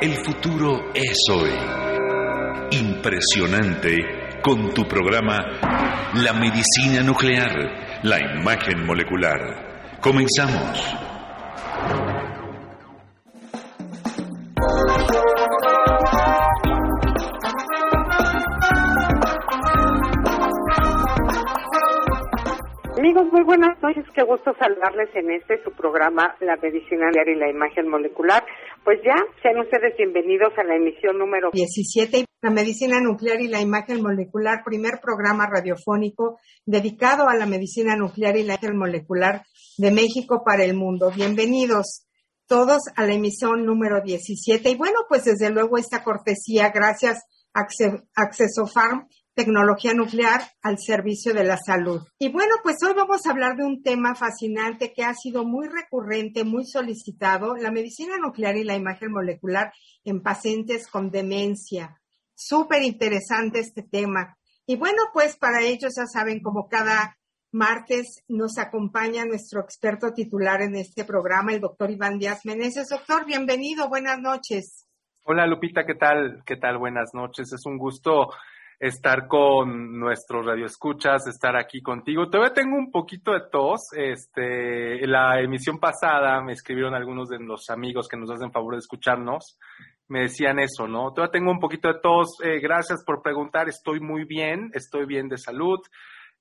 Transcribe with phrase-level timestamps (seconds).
[0.00, 1.50] El futuro es hoy.
[2.70, 5.36] Impresionante con tu programa
[6.14, 9.98] La medicina nuclear, la imagen molecular.
[10.00, 10.96] Comenzamos.
[22.96, 24.04] Amigos, muy buenas noches.
[24.14, 28.44] Qué gusto saludarles en este su programa La Medicina Diaria y la Imagen Molecular.
[28.90, 33.60] Pues ya, sean ustedes bienvenidos a la emisión número 17, La Medicina Nuclear y la
[33.60, 39.42] Imagen Molecular, primer programa radiofónico dedicado a la medicina nuclear y la imagen molecular
[39.78, 41.12] de México para el mundo.
[41.14, 42.08] Bienvenidos
[42.48, 44.68] todos a la emisión número 17.
[44.68, 47.22] Y bueno, pues desde luego esta cortesía, gracias
[47.54, 47.60] a
[48.16, 49.06] Accesofarm
[49.40, 52.02] tecnología nuclear al servicio de la salud.
[52.18, 55.66] Y bueno, pues hoy vamos a hablar de un tema fascinante que ha sido muy
[55.66, 59.72] recurrente, muy solicitado, la medicina nuclear y la imagen molecular
[60.04, 61.98] en pacientes con demencia.
[62.34, 64.36] Súper interesante este tema.
[64.66, 67.16] Y bueno, pues para ellos ya saben, como cada
[67.50, 72.90] martes nos acompaña nuestro experto titular en este programa, el doctor Iván Díaz Meneses.
[72.90, 74.86] Doctor, bienvenido, buenas noches.
[75.24, 76.42] Hola Lupita, ¿qué tal?
[76.44, 76.76] ¿Qué tal?
[76.76, 77.50] Buenas noches.
[77.54, 78.28] Es un gusto
[78.80, 82.30] estar con nuestros radioescuchas, estar aquí contigo.
[82.30, 83.90] Todavía tengo un poquito de tos.
[83.94, 88.78] Este, la emisión pasada me escribieron algunos de los amigos que nos hacen favor de
[88.78, 89.58] escucharnos.
[90.08, 91.12] Me decían eso, ¿no?
[91.12, 92.38] Todavía tengo un poquito de tos.
[92.42, 93.68] Eh, gracias por preguntar.
[93.68, 95.78] Estoy muy bien, estoy bien de salud.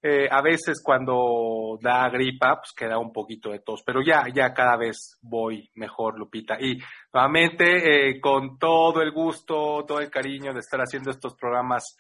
[0.01, 4.53] Eh, a veces cuando da gripa, pues queda un poquito de tos, pero ya, ya
[4.53, 6.55] cada vez voy mejor, Lupita.
[6.57, 6.79] Y
[7.11, 11.97] nuevamente, eh, con todo el gusto, todo el cariño de estar haciendo estos programas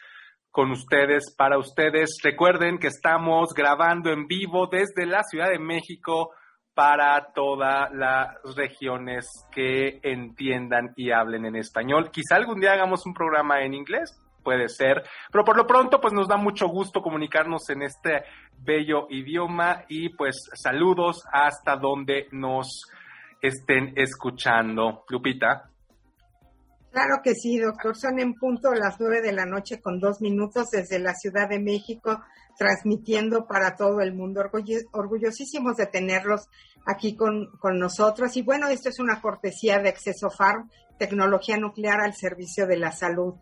[0.51, 2.17] con ustedes, para ustedes.
[2.23, 6.31] Recuerden que estamos grabando en vivo desde la Ciudad de México
[6.73, 12.09] para todas las regiones que entiendan y hablen en español.
[12.11, 16.13] Quizá algún día hagamos un programa en inglés, puede ser, pero por lo pronto pues
[16.13, 18.23] nos da mucho gusto comunicarnos en este
[18.57, 22.83] bello idioma y pues saludos hasta donde nos
[23.41, 25.03] estén escuchando.
[25.09, 25.69] Lupita.
[26.91, 27.95] Claro que sí, doctor.
[27.95, 31.59] Son en punto las nueve de la noche con dos minutos desde la Ciudad de
[31.59, 32.21] México,
[32.57, 34.41] transmitiendo para todo el mundo.
[34.91, 36.47] orgullosísimos de tenerlos
[36.85, 38.35] aquí con, con nosotros.
[38.37, 42.91] Y bueno, esto es una cortesía de Acceso Farm, tecnología nuclear al servicio de la
[42.91, 43.35] salud.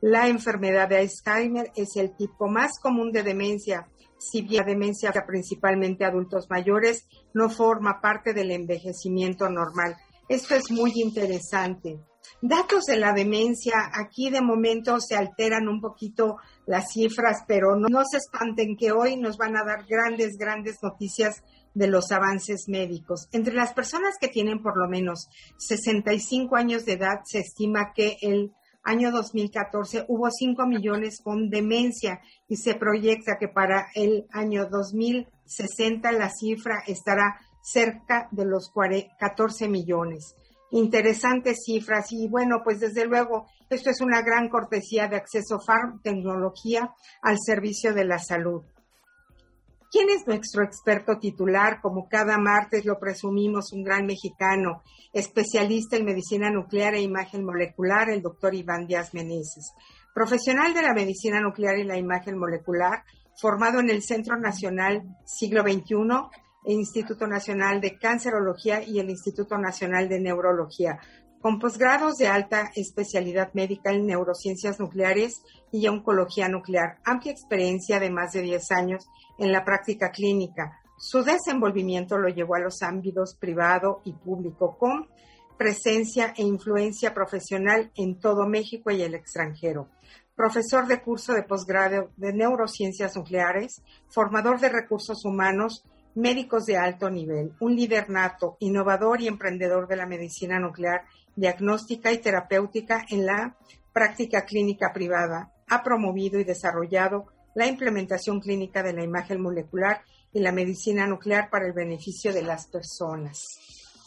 [0.00, 3.86] La enfermedad de Alzheimer es el tipo más común de demencia,
[4.20, 9.96] si bien la demencia principalmente adultos mayores no forma parte del envejecimiento normal.
[10.28, 11.98] Esto es muy interesante.
[12.42, 16.36] Datos de la demencia, aquí de momento se alteran un poquito
[16.66, 20.76] las cifras, pero no, no se espanten que hoy nos van a dar grandes, grandes
[20.82, 21.42] noticias
[21.74, 23.28] de los avances médicos.
[23.32, 25.28] Entre las personas que tienen por lo menos
[25.58, 28.52] 65 años de edad, se estima que el
[28.82, 36.12] año 2014 hubo 5 millones con demencia y se proyecta que para el año 2060
[36.12, 38.72] la cifra estará cerca de los
[39.18, 40.34] 14 millones.
[40.72, 46.00] Interesantes cifras y bueno, pues desde luego esto es una gran cortesía de acceso farm
[46.02, 48.62] tecnología al servicio de la salud.
[49.90, 51.80] ¿Quién es nuestro experto titular?
[51.82, 58.08] Como cada martes lo presumimos, un gran mexicano, especialista en medicina nuclear e imagen molecular,
[58.08, 59.72] el doctor Iván Díaz Meneses.
[60.14, 63.02] Profesional de la medicina nuclear y la imagen molecular,
[63.40, 65.96] formado en el Centro Nacional Siglo XXI,
[66.66, 71.00] el Instituto Nacional de Cancerología y el Instituto Nacional de Neurología,
[71.40, 75.42] con posgrados de alta especialidad médica en neurociencias nucleares
[75.72, 79.08] y oncología nuclear, amplia experiencia de más de 10 años
[79.38, 80.80] en la práctica clínica.
[80.98, 85.08] Su desenvolvimiento lo llevó a los ámbitos privado y público, con
[85.56, 89.88] presencia e influencia profesional en todo México y el extranjero.
[90.34, 95.84] Profesor de curso de posgrado de neurociencias nucleares, formador de recursos humanos,
[96.14, 101.04] médicos de alto nivel, un líder nato, innovador y emprendedor de la medicina nuclear,
[101.36, 103.56] diagnóstica y terapéutica en la
[103.92, 105.52] práctica clínica privada.
[105.68, 111.50] Ha promovido y desarrollado la implementación clínica de la imagen molecular y la medicina nuclear
[111.50, 113.44] para el beneficio de las personas.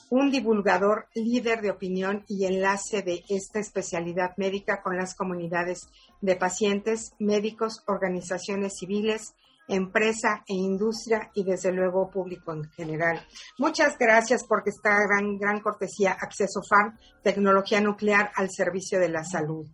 [0.09, 5.87] Un divulgador, líder de opinión y enlace de esta especialidad médica con las comunidades
[6.21, 9.33] de pacientes, médicos, organizaciones civiles,
[9.67, 13.25] empresa e industria y desde luego público en general.
[13.57, 19.23] Muchas gracias porque está gran, gran cortesía Acceso Farm, tecnología nuclear al servicio de la
[19.23, 19.67] salud.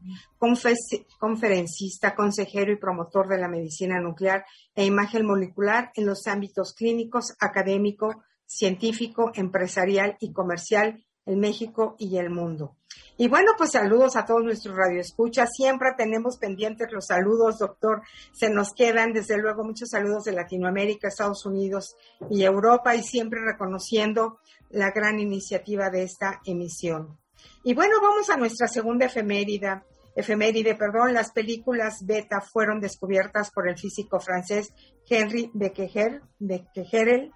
[1.20, 4.46] conferencista, consejero y promotor de la medicina nuclear
[4.76, 12.18] e imagen molecular en los ámbitos clínicos, académico, científico, empresarial y comercial en México y
[12.18, 12.79] el mundo.
[13.22, 15.50] Y bueno, pues saludos a todos nuestros radioescuchas.
[15.54, 18.02] Siempre tenemos pendientes los saludos, doctor.
[18.32, 21.98] Se nos quedan, desde luego, muchos saludos de Latinoamérica, Estados Unidos
[22.30, 24.40] y Europa, y siempre reconociendo
[24.70, 27.20] la gran iniciativa de esta emisión.
[27.66, 29.82] Y bueno, vamos a nuestra segunda efeméride.
[30.16, 34.72] Efeméride, perdón, las películas beta fueron descubiertas por el físico francés
[35.10, 37.34] Becquerel, Becquerel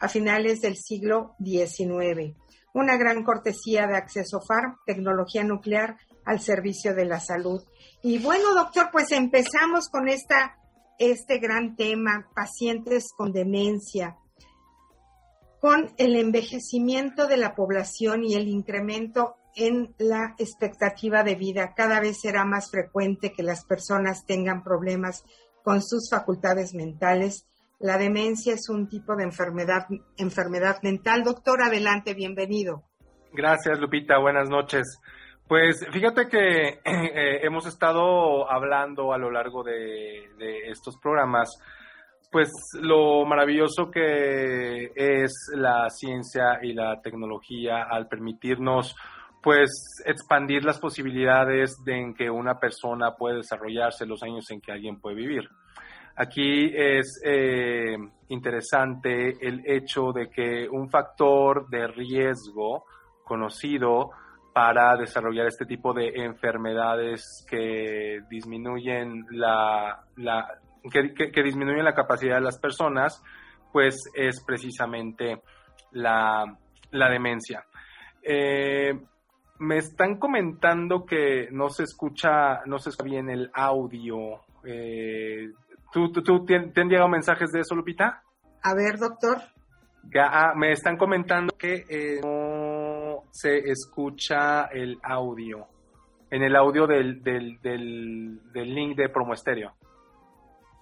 [0.00, 2.34] a finales del siglo XIX
[2.74, 7.62] una gran cortesía de Acceso Farm, tecnología nuclear al servicio de la salud.
[8.02, 10.56] Y bueno, doctor, pues empezamos con esta,
[10.98, 14.16] este gran tema, pacientes con demencia,
[15.60, 21.74] con el envejecimiento de la población y el incremento en la expectativa de vida.
[21.74, 25.24] Cada vez será más frecuente que las personas tengan problemas
[25.62, 27.46] con sus facultades mentales
[27.80, 29.86] la demencia es un tipo de enfermedad,
[30.18, 31.24] enfermedad mental.
[31.24, 32.84] Doctor, adelante, bienvenido.
[33.32, 34.18] Gracias, Lupita.
[34.18, 35.00] Buenas noches.
[35.48, 40.28] Pues fíjate que eh, hemos estado hablando a lo largo de,
[40.70, 41.58] estos programas,
[42.30, 42.50] pues
[42.80, 48.94] lo maravilloso que es la ciencia y la tecnología al permitirnos
[49.42, 49.70] pues
[50.04, 55.00] expandir las posibilidades de en que una persona puede desarrollarse los años en que alguien
[55.00, 55.48] puede vivir.
[56.22, 57.96] Aquí es eh,
[58.28, 62.84] interesante el hecho de que un factor de riesgo
[63.24, 64.10] conocido
[64.52, 70.04] para desarrollar este tipo de enfermedades que disminuyen la,
[70.92, 73.22] que, disminuyen la capacidad de las personas,
[73.72, 75.40] pues es precisamente
[75.92, 76.44] la,
[76.90, 77.64] demencia.
[78.22, 78.92] Eh,
[79.60, 84.42] me están comentando que no se escucha, no se escucha bien el audio.
[84.66, 85.48] Eh,
[85.92, 88.22] ¿Tú, tú, te, han llegado mensajes de eso, Lupita?
[88.62, 89.38] A ver, doctor.
[90.18, 95.66] Ah, me están comentando que eh, no se escucha el audio.
[96.30, 99.72] En el audio del, del, del, link de Promo Estéreo.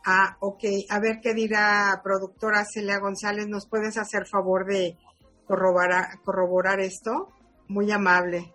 [0.05, 0.63] Ah, ok.
[0.91, 3.47] A ver qué dirá productora Celia González.
[3.49, 4.97] ¿Nos puedes hacer favor de
[5.47, 7.29] corroborar, corroborar esto?
[7.67, 8.55] Muy amable.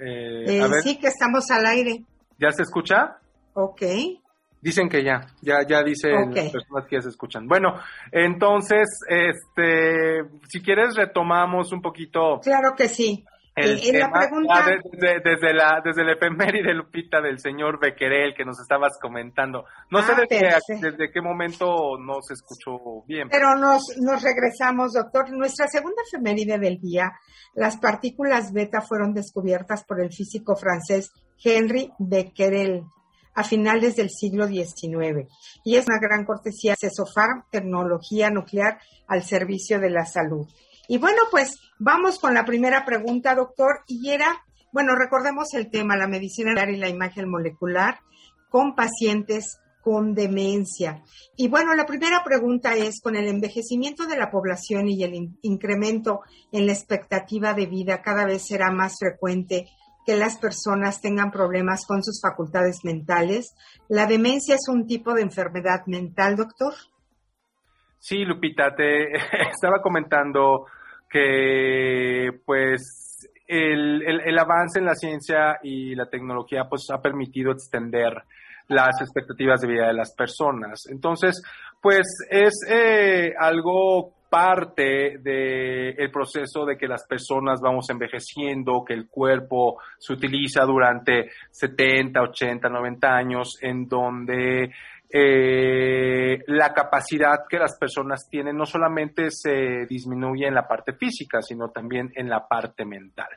[0.00, 2.04] Eh, eh, sí, que estamos al aire.
[2.38, 3.18] ¿Ya se escucha?
[3.54, 3.82] Ok.
[4.60, 7.46] Dicen que ya, ya, ya dicen las personas que ya se escuchan.
[7.46, 7.78] Bueno,
[8.10, 12.40] entonces, este, si quieres retomamos un poquito.
[12.42, 13.24] Claro que sí.
[13.54, 14.64] El eh, la pregunta...
[15.24, 19.64] desde, la, desde el efeméride Lupita del señor Bequerel que nos estabas comentando.
[19.90, 23.28] No sé ah, desde, qué momento no se escuchó bien.
[23.28, 25.30] Pero nos, nos regresamos, doctor.
[25.30, 27.12] Nuestra segunda efeméride del día,
[27.54, 31.12] las partículas beta fueron descubiertas por el físico francés
[31.42, 32.84] Henri Becquerel
[33.38, 35.28] a finales del siglo XIX
[35.62, 40.48] y es una gran cortesía Cesofar, tecnología nuclear al servicio de la salud.
[40.88, 45.96] Y bueno, pues vamos con la primera pregunta, doctor, y era, bueno, recordemos el tema,
[45.96, 48.00] la medicina y la imagen molecular
[48.50, 51.04] con pacientes con demencia.
[51.36, 56.22] Y bueno, la primera pregunta es, con el envejecimiento de la población y el incremento
[56.50, 59.68] en la expectativa de vida, cada vez será más frecuente
[60.08, 63.54] que las personas tengan problemas con sus facultades mentales.
[63.90, 66.72] ¿La demencia es un tipo de enfermedad mental, doctor?
[67.98, 69.12] Sí, Lupita, te
[69.52, 70.64] estaba comentando
[71.10, 78.14] que pues el, avance en la ciencia y la tecnología pues ha permitido extender
[78.68, 80.86] las expectativas de vida de las personas.
[80.90, 81.42] Entonces,
[81.82, 89.08] pues es eh, algo parte del proceso de que las personas vamos envejeciendo, que el
[89.08, 94.70] cuerpo se utiliza durante 70, 80, 90 años, en donde
[95.10, 101.40] eh, la capacidad que las personas tienen no solamente se disminuye en la parte física,
[101.40, 103.28] sino también en la parte mental.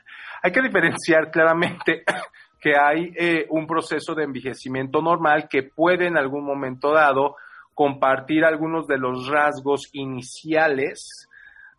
[0.43, 2.03] Hay que diferenciar claramente
[2.59, 7.37] que hay eh, un proceso de envejecimiento normal que puede en algún momento dado
[7.81, 11.27] compartir algunos de los rasgos iniciales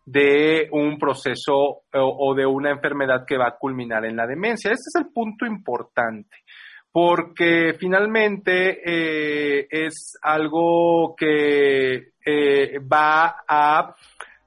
[0.05, 4.69] de un proceso o, de una enfermedad que va a culminar en la demencia.
[4.69, 6.35] Este es el punto importante,
[6.91, 13.95] porque finalmente eh, es algo que eh, va a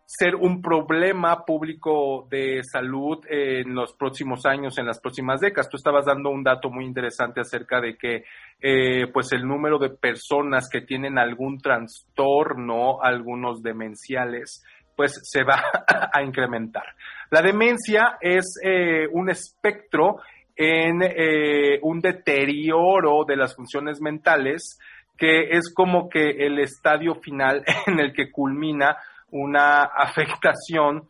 [0.06, 5.68] ser un problema público de salud en los próximos años, en las próximas décadas.
[5.68, 8.24] Tú estabas dando un dato muy interesante acerca de que
[8.60, 15.60] eh, pues el número de personas que tienen algún trastorno, algunos demenciales, pues se va
[16.12, 16.84] a incrementar.
[17.30, 20.20] La demencia es eh, un espectro
[20.54, 24.78] en eh, un deterioro de las funciones mentales
[25.18, 28.96] que es como que el estadio final en el que culmina
[29.30, 31.08] una afectación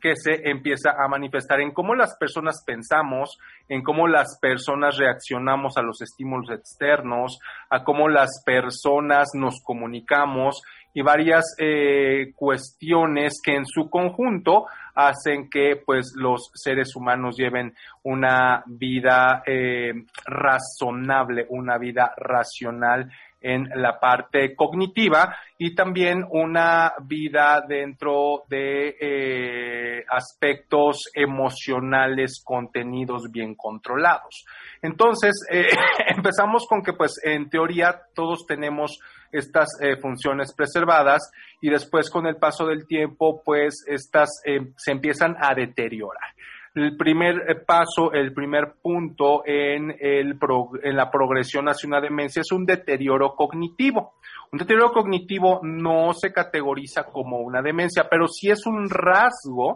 [0.00, 5.76] que se empieza a manifestar en cómo las personas pensamos, en cómo las personas reaccionamos
[5.76, 7.38] a los estímulos externos,
[7.70, 10.62] a cómo las personas nos comunicamos
[10.94, 17.74] y varias eh, cuestiones que en su conjunto hacen que pues los seres humanos lleven
[18.02, 19.92] una vida eh,
[20.24, 30.04] razonable, una vida racional en la parte cognitiva y también una vida dentro de eh,
[30.08, 34.44] aspectos emocionales contenidos bien controlados.
[34.82, 35.66] Entonces, eh,
[36.16, 38.98] empezamos con que pues en teoría todos tenemos
[39.30, 41.30] estas eh, funciones preservadas
[41.60, 44.28] y después con el paso del tiempo pues estas
[44.76, 46.32] se empiezan a deteriorar
[46.74, 50.38] el primer eh, paso, el primer punto en, el
[50.82, 54.14] en la progresión hacia una demencia es un deterioro cognitivo.
[54.52, 59.74] Un deterioro cognitivo no se categoriza como una demencia, pero sí es un rasgo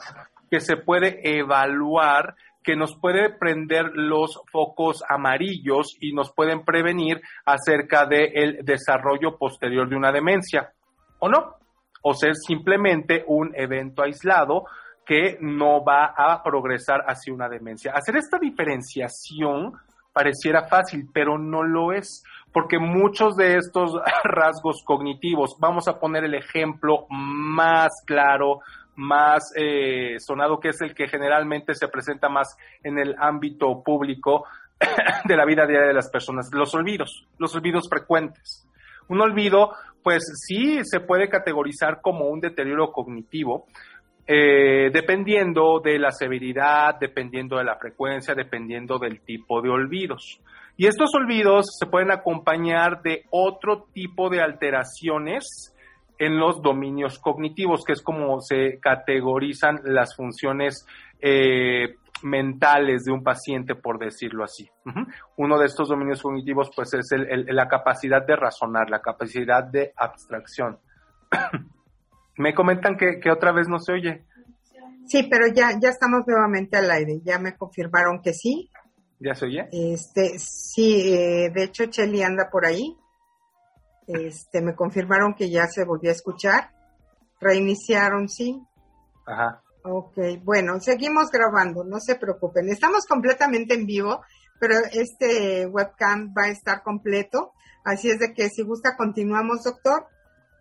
[0.50, 7.20] que se puede evaluar que nos puede prender los focos amarillos y nos pueden prevenir
[7.44, 10.72] acerca del desarrollo posterior de una demencia,
[11.18, 11.56] ¿o no?
[12.02, 14.64] O ser simplemente un evento aislado
[15.06, 17.92] que no va a progresar hacia una demencia.
[17.92, 19.73] Hacer esta diferenciación
[20.12, 23.92] pareciera fácil, pero no lo es, porque muchos de estos
[24.25, 28.61] rasgos cognitivos, vamos a poner el ejemplo más claro,
[28.94, 34.44] más eh, sonado, que es el que generalmente se presenta más en el ámbito público
[35.25, 38.66] de la vida diaria de las personas, los olvidos, los olvidos frecuentes.
[39.09, 43.66] Un olvido, pues sí, se puede categorizar como un deterioro cognitivo,
[44.34, 50.40] eh, dependiendo de la severidad, dependiendo de la frecuencia, dependiendo del tipo de olvidos.
[50.74, 55.76] Y estos olvidos se pueden acompañar de otro tipo de alteraciones
[56.18, 60.86] en los dominios cognitivos, que es como se categorizan las funciones
[61.20, 64.66] eh, mentales de un paciente, por decirlo así.
[65.36, 67.10] Uno de estos dominios cognitivos, pues, es
[67.48, 70.78] la capacidad de razonar, la capacidad de abstracción.
[72.42, 74.25] Me comentan que, otra vez no se oye.
[75.06, 77.20] Sí, pero ya, ya estamos nuevamente al aire.
[77.22, 78.68] Ya me confirmaron que sí.
[79.20, 79.68] ¿Ya se oye?
[79.70, 82.96] Este, sí, eh, de hecho Chelly anda por ahí.
[84.08, 86.70] Este, me confirmaron que ya se volvió a escuchar.
[87.40, 88.61] Reiniciaron, sí.
[89.25, 89.62] Ajá.
[89.84, 92.68] Ok, bueno, seguimos grabando, no se preocupen.
[92.70, 94.20] Estamos completamente en vivo,
[94.58, 97.52] pero este webcam va a estar completo.
[97.84, 100.06] Así es de que si gusta, continuamos, doctor.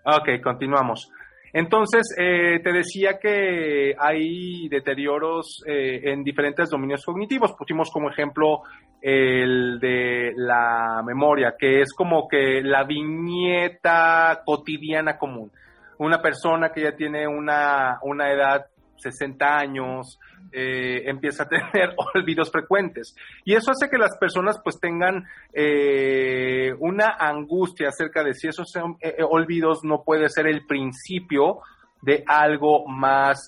[0.05, 1.11] Ok, continuamos.
[1.53, 7.53] Entonces, eh, te decía que hay deterioros eh, en diferentes dominios cognitivos.
[7.57, 8.61] Pusimos como ejemplo
[9.01, 15.51] el de la memoria, que es como que la viñeta cotidiana común.
[15.97, 18.65] Una persona que ya tiene una, una edad
[19.01, 20.19] 60 años,
[20.53, 23.15] eh, empieza a tener olvidos frecuentes.
[23.45, 28.73] Y eso hace que las personas pues tengan eh, una angustia acerca de si esos
[28.75, 31.59] eh, olvidos no puede ser el principio
[32.01, 33.47] de algo más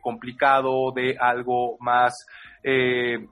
[0.00, 2.14] complicado, de algo más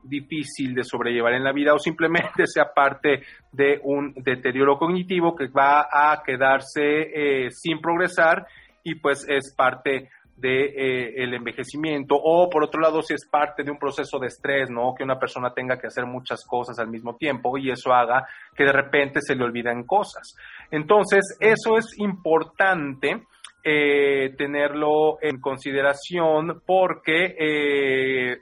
[0.02, 5.46] difícil de sobrellevar en la vida o simplemente sea parte de un deterioro cognitivo que
[5.46, 8.46] va a quedarse sin progresar
[8.84, 13.62] y pues es parte de eh, el envejecimiento o por otro lado si es parte
[13.62, 14.94] de un proceso de estrés, ¿no?
[14.96, 18.64] Que una persona tenga que hacer muchas cosas al mismo tiempo y eso haga que
[18.64, 20.34] de repente se le olviden cosas.
[20.70, 23.22] Entonces, eso es importante
[23.64, 28.36] eh, tenerlo en consideración porque eh,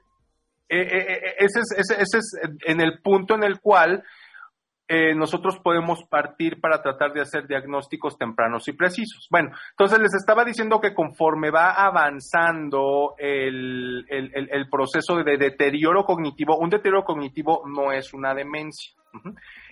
[0.69, 2.33] ese, es, ese, es
[2.67, 4.05] en el punto en el cual
[4.93, 9.29] eh, nosotros podemos partir para tratar de hacer diagnósticos tempranos y precisos.
[9.31, 16.59] Bueno, entonces les estaba diciendo que conforme va avanzando el, el, proceso de deterioro cognitivo,
[16.59, 18.93] un deterioro cognitivo no es una demencia.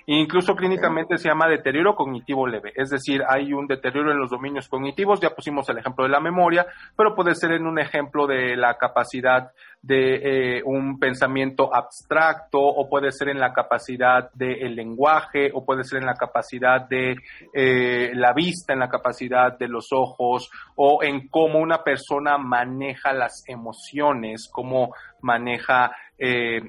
[0.06, 4.68] Incluso clínicamente se llama deterioro cognitivo leve, es decir, hay un deterioro en los dominios
[4.68, 8.56] cognitivos, ya pusimos el ejemplo de la memoria, pero puede ser en un ejemplo de
[8.56, 15.50] la capacidad de eh, un pensamiento abstracto o puede ser en la capacidad del lenguaje
[15.54, 17.16] o puede ser en la capacidad de
[17.54, 23.12] eh, la vista, en la capacidad de los ojos o en cómo una persona maneja
[23.12, 26.61] las emociones, cómo maneja eh,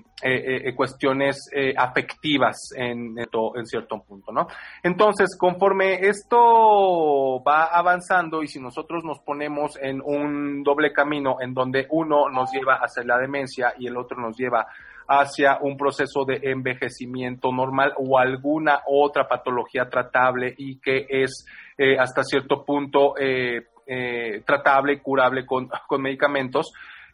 [0.76, 4.48] cuestiones afectivas en, en, cierto punto, ¿no?
[4.84, 11.54] Entonces, conforme esto va avanzando y si nosotros nos ponemos en un doble camino en
[11.54, 12.76] donde uno nos lleva
[13.06, 14.68] la demencia y el otro nos lleva
[15.08, 21.46] hacia un proceso de envejecimiento normal o alguna otra patología tratable y que es
[21.98, 23.16] hasta cierto punto
[24.46, 26.72] tratable y curable con, con medicamentos,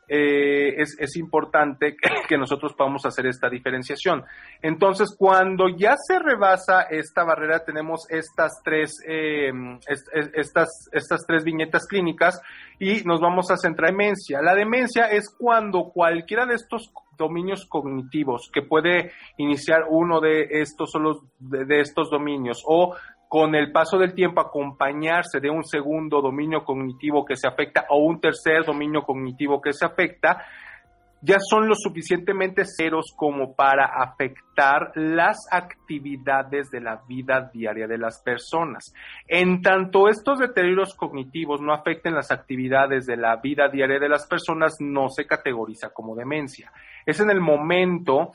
[0.07, 1.95] eh, es, es, importante
[2.29, 4.23] que, nosotros podamos hacer esta diferenciación.
[4.61, 9.51] Entonces, cuando ya se rebasa esta barrera, tenemos estas tres, eh,
[10.33, 12.39] estas, estas tres viñetas clínicas
[12.79, 14.41] y nos vamos a centrar en demencia.
[14.41, 20.91] La demencia es cuando cualquiera de estos dominios cognitivos que puede iniciar uno de estos,
[21.39, 22.95] de estos dominios o
[23.35, 27.97] con el paso del tiempo acompañarse de un segundo dominio cognitivo que se afecta o
[27.97, 30.45] un tercer dominio cognitivo que se afecta,
[31.19, 37.97] ya son lo suficientemente ceros como para afectar las actividades de la vida diaria de
[37.97, 38.93] las personas.
[39.27, 44.25] En tanto estos deterioros cognitivos no afecten las actividades de la vida diaria de las
[44.27, 46.71] personas, no se categoriza como demencia.
[47.05, 48.31] Es en el momento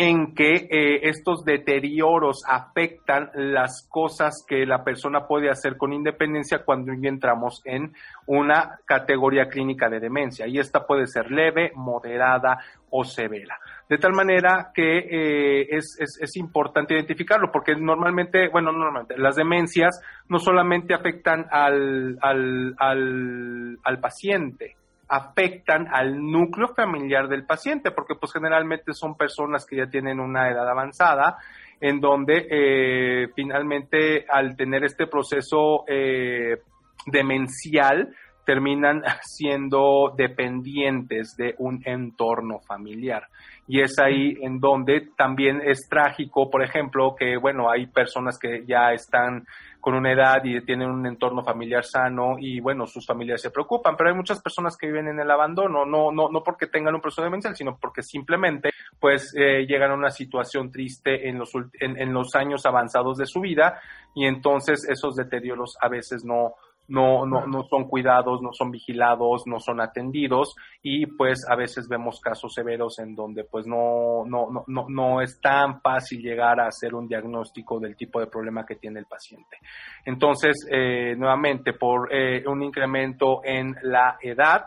[0.00, 6.62] en que eh, estos deterioros afectan las cosas que la persona puede hacer con independencia
[6.64, 7.92] cuando entramos en
[8.24, 10.46] una categoría clínica de demencia.
[10.46, 12.58] Y esta puede ser leve, moderada
[12.90, 13.58] o severa.
[13.88, 20.00] De tal manera que eh, es, es, importante identificarlo, porque normalmente, bueno, normalmente, las demencias
[20.28, 24.77] no solamente afectan al, al, al paciente,
[25.08, 30.48] afectan al núcleo familiar del paciente, porque pues generalmente son personas que ya tienen una
[30.50, 31.38] edad avanzada,
[31.80, 36.58] en donde eh, finalmente al tener este proceso eh,
[37.06, 43.28] demencial, terminan siendo dependientes de un entorno familiar.
[43.68, 48.64] Y es ahí en donde también es trágico, por ejemplo, que, bueno, hay personas que
[48.66, 49.46] ya están
[49.80, 53.96] con una edad y tienen un entorno familiar sano y bueno, sus familias se preocupan,
[53.96, 57.00] pero hay muchas personas que viven en el abandono, no, no, no porque tengan un
[57.00, 62.00] proceso demencial, sino porque simplemente pues eh, llegan a una situación triste en los, en,
[62.00, 63.80] en los años avanzados de su vida
[64.14, 66.54] y entonces esos deterioros a veces no,
[66.88, 71.86] no, no, no son cuidados, no son vigilados, no son atendidos y pues a veces
[71.88, 76.68] vemos casos severos en donde pues no, no, no, no, es tan fácil llegar a
[76.68, 79.58] hacer un diagnóstico del tipo de problema que tiene el paciente.
[80.04, 84.66] Entonces, eh, nuevamente, por eh, un incremento en la edad,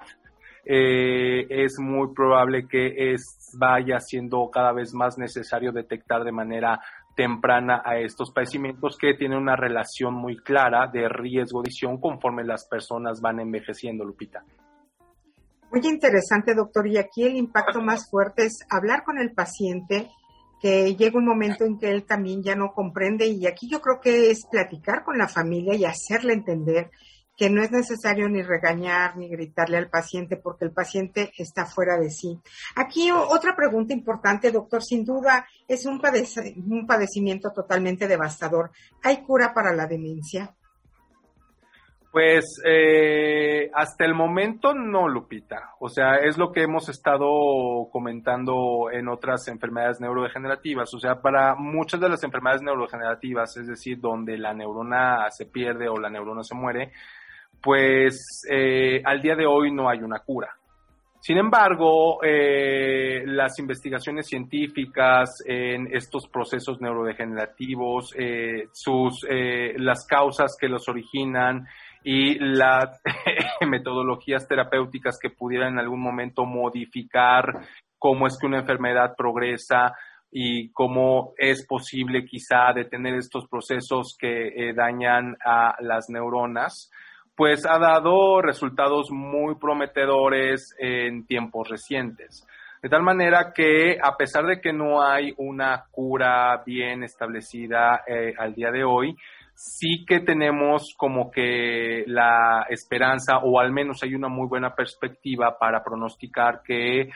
[0.63, 6.79] eh, es muy probable que es, vaya siendo cada vez más necesario detectar de manera
[7.15, 12.43] temprana a estos padecimientos que tienen una relación muy clara de riesgo de visión conforme
[12.43, 14.43] las personas van envejeciendo, Lupita.
[15.71, 16.87] Muy interesante, doctor.
[16.87, 20.09] Y aquí el impacto más fuerte es hablar con el paciente,
[20.61, 23.99] que llega un momento en que él también ya no comprende y aquí yo creo
[23.99, 26.91] que es platicar con la familia y hacerle entender
[27.41, 31.97] que no es necesario ni regañar ni gritarle al paciente porque el paciente está fuera
[31.97, 32.39] de sí.
[32.75, 38.69] Aquí otra pregunta importante, doctor, sin duda es un, padecimiento totalmente devastador.
[39.01, 40.53] ¿Hay cura para la demencia?
[42.11, 45.71] Pues eh, hasta el momento no, Lupita.
[45.79, 47.25] O sea, es lo que hemos estado
[47.91, 50.93] comentando en otras enfermedades neurodegenerativas.
[50.93, 55.89] O sea, para muchas de las enfermedades neurodegenerativas, es decir, donde la neurona se pierde
[55.89, 56.91] o la neurona se muere,
[57.61, 60.49] pues eh, al día de hoy no hay una cura.
[61.19, 70.67] Sin embargo, eh, las investigaciones científicas en estos procesos neurodegenerativos, eh, sus, las causas que
[70.67, 71.67] los originan
[72.03, 72.99] y las
[73.69, 77.67] metodologías terapéuticas que pudieran en algún momento modificar
[77.99, 79.93] cómo es que una enfermedad progresa
[80.31, 86.89] y cómo es posible quizá detener estos procesos que dañan a las neuronas
[87.35, 92.45] pues ha dado resultados muy prometedores en tiempos recientes.
[92.81, 98.33] De tal manera que a pesar de que no hay una cura bien establecida eh,
[98.37, 99.15] al día de hoy,
[99.53, 105.57] sí que tenemos como que la esperanza o al menos hay una muy buena perspectiva
[105.59, 107.09] para pronosticar que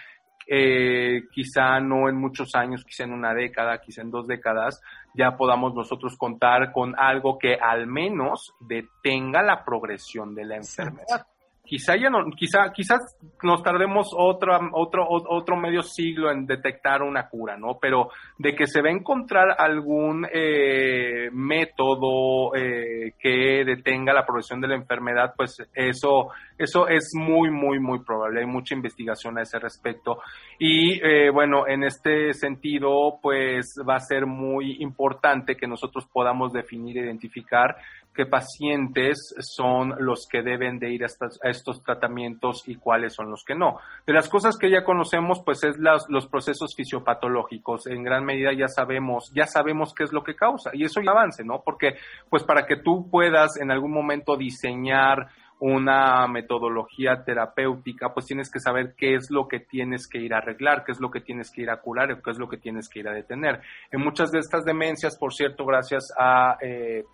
[0.48, 4.82] eh, quizá no en muchos años, quizá en una década, quizá en dos décadas,
[5.14, 11.28] ya podamos nosotros contar con algo que al menos detenga la progresión de la enfermedad
[11.66, 17.28] quizá ya no, quizá, quizás nos tardemos otro, otro, otro medio siglo en detectar una
[17.30, 17.78] cura, ¿no?
[17.82, 24.62] Pero de que se va a encontrar algún eh, método eh, que detenga la progresión
[24.62, 28.42] de la enfermedad, pues eso, eso es muy, muy, muy probable.
[28.42, 30.20] Hay mucha investigación a ese respecto.
[30.60, 36.54] Y eh, bueno, en este sentido, pues va a ser muy importante que nosotros podamos
[36.54, 37.76] definir, e identificar
[38.16, 41.08] qué pacientes son los que deben de ir a,
[41.50, 43.80] estos tratamientos y cuáles son los que no.
[44.08, 47.88] De las cosas que ya conocemos, pues es los procesos fisiopatológicos.
[47.88, 51.12] En gran medida ya sabemos, ya sabemos qué es lo que causa y eso ya
[51.12, 51.62] avance, ¿no?
[51.64, 51.96] Porque
[52.30, 55.28] pues para que tú puedas en algún momento diseñar
[55.60, 60.40] una metodología terapéutica, pues tienes que saber qué es lo que tienes que ir a
[60.40, 62.90] arreglar, qué es lo que tienes que ir a curar, qué es lo que tienes
[62.90, 63.62] que ir a detener.
[63.92, 67.06] En muchas de estas demencias, por cierto, gracias a eh,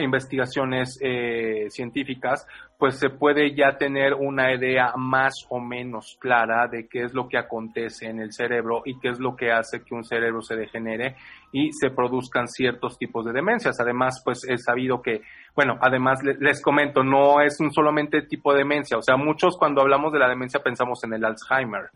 [0.00, 2.46] investigaciones eh, científicas,
[2.78, 7.28] pues se puede ya tener una idea más o menos clara de qué es lo
[7.28, 10.56] que acontece en el cerebro y qué es lo que hace que un cerebro se
[10.56, 11.16] degenere
[11.52, 13.80] y se produzcan ciertos tipos de demencias.
[13.80, 15.22] Además, pues es sabido que,
[15.54, 19.80] bueno, además les comento, no es un solamente tipo de demencia, o sea, muchos cuando
[19.80, 21.90] hablamos de la demencia pensamos en el Alzheimer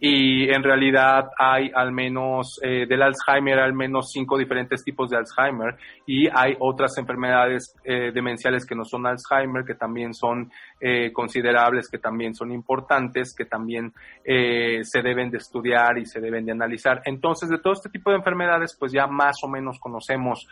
[0.00, 5.18] y en realidad hay al menos eh, del Alzheimer al menos cinco diferentes tipos de
[5.18, 11.12] Alzheimer y hay otras enfermedades eh, demenciales que no son Alzheimer que también son eh,
[11.12, 13.92] considerables que también son importantes que también
[14.24, 17.02] se deben de estudiar y se deben de analizar.
[17.04, 20.48] Entonces de todo este tipo de enfermedades pues ya más o menos conocemos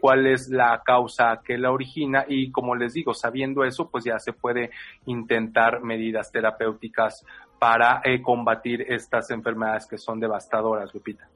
[0.00, 4.18] cuál es la causa que la origina y como les digo sabiendo eso pues ya
[4.18, 4.70] se puede
[5.06, 7.24] intentar medidas terapéuticas
[7.58, 11.28] para eh, combatir estas enfermedades que son devastadoras, Lupita.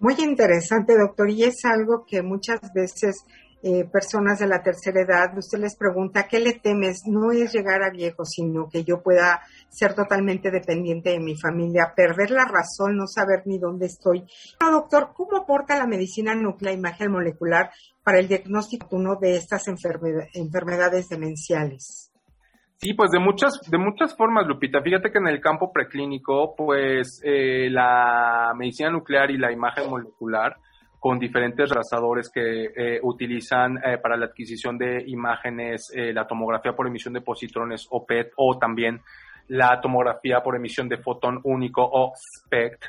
[0.00, 3.24] Muy interesante, doctor, y es algo que muchas veces
[3.64, 7.02] eh, personas de la tercera edad, usted les pregunta, ¿qué le temes?
[7.06, 11.92] No es llegar a viejo, sino que yo pueda ser totalmente dependiente de mi familia,
[11.94, 14.24] perder la razón, no saber ni dónde estoy.
[14.58, 17.70] doctor, ¿cómo aporta la medicina nuclear imagen molecular
[18.02, 18.88] para el diagnóstico
[19.20, 22.11] de estas enfermedades demenciales?
[22.84, 24.82] Sí, pues de muchas, de muchas formas, Lupita.
[24.82, 30.56] Fíjate que en el campo preclínico, pues eh, la medicina nuclear y la imagen molecular
[30.98, 36.88] con diferentes rasadores que eh, utilizan eh, para la adquisición de imágenes, la tomografía por
[36.88, 39.00] emisión de positrones o PET o también
[39.46, 42.82] la tomografía por emisión de fotón único o SPECT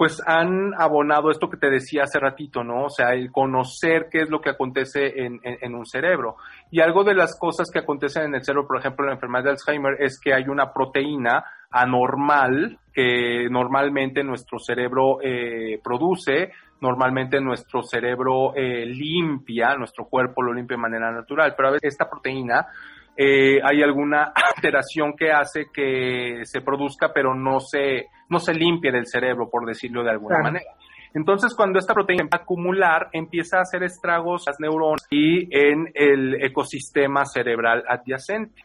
[0.00, 2.84] pues han abonado esto que te decía hace ratito, ¿no?
[2.84, 6.36] O sea, el conocer qué es lo que acontece en, en, un cerebro.
[6.70, 9.44] Y algo de las cosas que acontecen en el cerebro, por ejemplo, en la enfermedad
[9.44, 17.38] de Alzheimer, es que hay una proteína anormal que normalmente nuestro cerebro eh, produce, normalmente
[17.38, 22.08] nuestro cerebro eh, limpia, nuestro cuerpo lo limpia de manera natural, pero a veces esta
[22.08, 22.68] proteína
[23.18, 28.90] eh, hay alguna alteración que hace que se produzca, pero no se, no se limpie
[28.90, 30.70] del cerebro, por decirlo de alguna manera.
[31.12, 35.48] Entonces, cuando esta proteína empieza a acumular, empieza a hacer estragos en las neuronas y
[35.50, 38.64] en el ecosistema cerebral adyacente.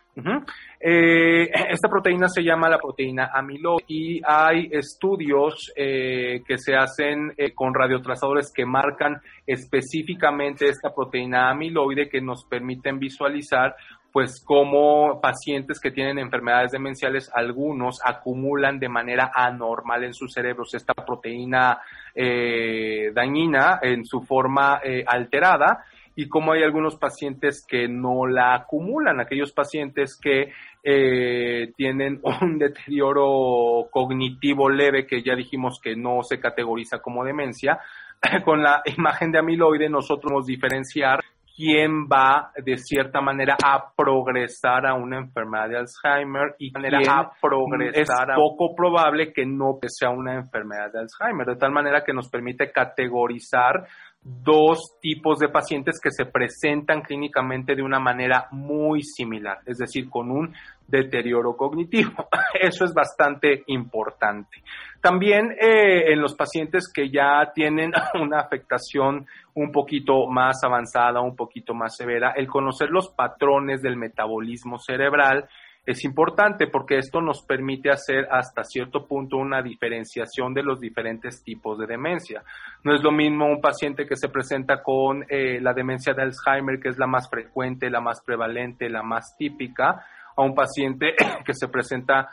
[0.79, 7.33] Eh, esta proteína se llama la proteína amiloide y hay estudios eh, que se hacen
[7.53, 13.75] con radiotrazadores que marcan específicamente esta proteína amiloide que nos permiten visualizar
[14.15, 20.73] pues como pacientes que tienen enfermedades demenciales, algunos acumulan de manera anormal en sus cerebros
[20.73, 21.81] esta proteína
[22.15, 25.83] eh, dañina en su forma eh, alterada
[26.15, 32.57] y cómo hay algunos pacientes que no la acumulan, aquellos pacientes que eh, tienen un
[32.57, 37.81] deterioro cognitivo leve que ya dijimos que no se categoriza como demencia.
[38.45, 41.19] Con la imagen de amiloide nosotros podemos diferenciar
[41.55, 47.31] quién va de cierta manera a progresar a una enfermedad de Alzheimer y quién a
[47.41, 52.13] progresar es poco probable que no sea una enfermedad de Alzheimer, de tal manera que
[52.13, 53.87] nos permite categorizar
[54.25, 60.09] dos tipos de pacientes que se presentan clínicamente de una manera muy similar, es decir,
[60.09, 60.51] con un
[60.87, 62.27] deterioro cognitivo.
[62.59, 64.63] Eso es bastante importante.
[64.99, 71.35] También eh, en los pacientes que ya tienen una afectación un poquito más avanzada, un
[71.35, 75.47] poquito más severa, el conocer los patrones del metabolismo cerebral
[75.85, 81.43] es importante porque esto nos permite hacer hasta cierto punto una diferenciación de los diferentes
[81.43, 82.43] tipos de demencia.
[82.83, 86.79] No es lo mismo un paciente que se presenta con eh, la demencia de Alzheimer,
[86.79, 91.13] que es la más frecuente, la más prevalente, la más típica, a un paciente
[91.45, 92.29] que se presenta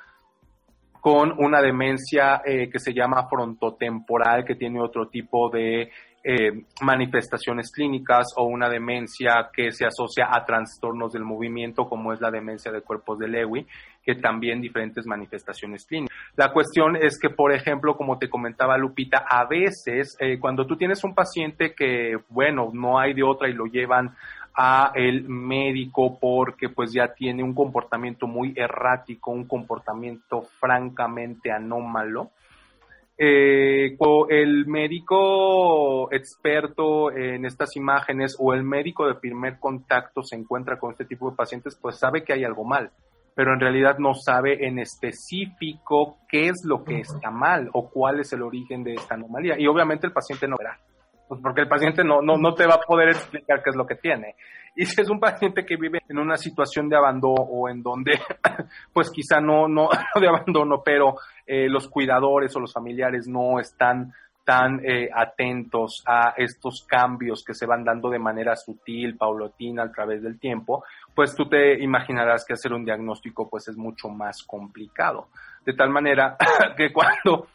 [1.02, 5.90] con una demencia eh, que se llama frontotemporal, que tiene otro tipo de
[6.24, 12.20] eh, manifestaciones clínicas o una demencia que se asocia a trastornos del movimiento, como es
[12.20, 13.66] la demencia de cuerpos de Lewy,
[14.04, 16.16] que también diferentes manifestaciones clínicas.
[16.36, 20.76] La cuestión es que, por ejemplo, como te comentaba Lupita, a veces eh, cuando tú
[20.76, 24.14] tienes un paciente que, bueno, no hay de otra y lo llevan
[24.54, 32.30] a el médico porque pues ya tiene un comportamiento muy errático, un comportamiento francamente anómalo,
[33.24, 33.96] eh,
[34.30, 40.90] el médico experto en estas imágenes o el médico de primer contacto se encuentra con
[40.90, 42.90] este tipo de pacientes, pues sabe que hay algo mal,
[43.36, 48.18] pero en realidad no sabe en específico qué es lo que está mal o cuál
[48.18, 49.54] es el origen de esta anomalía.
[49.56, 50.80] Y obviamente el paciente no verá,
[51.28, 53.86] pues porque el paciente no, no, no te va a poder explicar qué es lo
[53.86, 54.34] que tiene.
[54.74, 58.12] Y si es un paciente que vive en una situación de abandono o en donde,
[58.92, 64.12] pues quizá no, no, de abandono, pero eh, los cuidadores o los familiares no están
[64.44, 69.92] tan eh, atentos a estos cambios que se van dando de manera sutil, paulatina a
[69.92, 74.42] través del tiempo, pues tú te imaginarás que hacer un diagnóstico pues es mucho más
[74.44, 75.28] complicado.
[75.64, 76.36] De tal manera
[76.76, 77.46] que cuando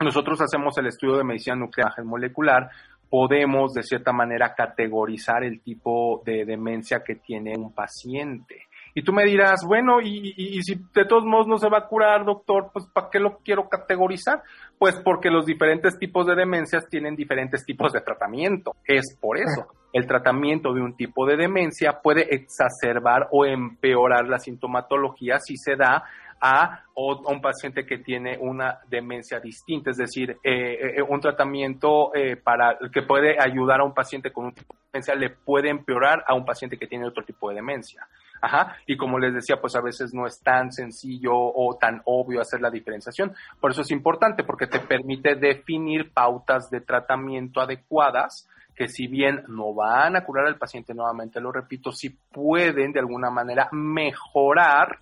[0.00, 2.70] nosotros hacemos el estudio de medicina nuclear molecular,
[3.08, 8.66] podemos de cierta manera categorizar el tipo de demencia que tiene un paciente.
[8.98, 12.24] Y tú me dirás, bueno, y, si de todos modos no se va a curar,
[12.24, 14.42] doctor, pues ¿para qué lo quiero categorizar?
[14.78, 18.72] Pues porque los diferentes tipos de demencias tienen diferentes tipos de tratamiento.
[18.86, 19.66] Es por eso.
[19.92, 25.76] El tratamiento de un tipo de demencia puede exacerbar o empeorar la sintomatología si se
[25.76, 26.02] da
[26.40, 32.36] a, un paciente que tiene una demencia distinta, es decir, eh, eh, un tratamiento eh,
[32.36, 36.24] para que puede ayudar a un paciente con un tipo de demencia le puede empeorar
[36.26, 38.06] a un paciente que tiene otro tipo de demencia.
[38.46, 38.76] Ajá.
[38.86, 42.60] Y como les decía, pues a veces no es tan sencillo o tan obvio hacer
[42.60, 43.34] la diferenciación.
[43.60, 49.42] Por eso es importante, porque te permite definir pautas de tratamiento adecuadas que si bien
[49.48, 55.00] no van a curar al paciente, nuevamente lo repito, sí pueden de alguna manera mejorar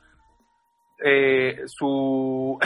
[1.03, 2.59] eh, su,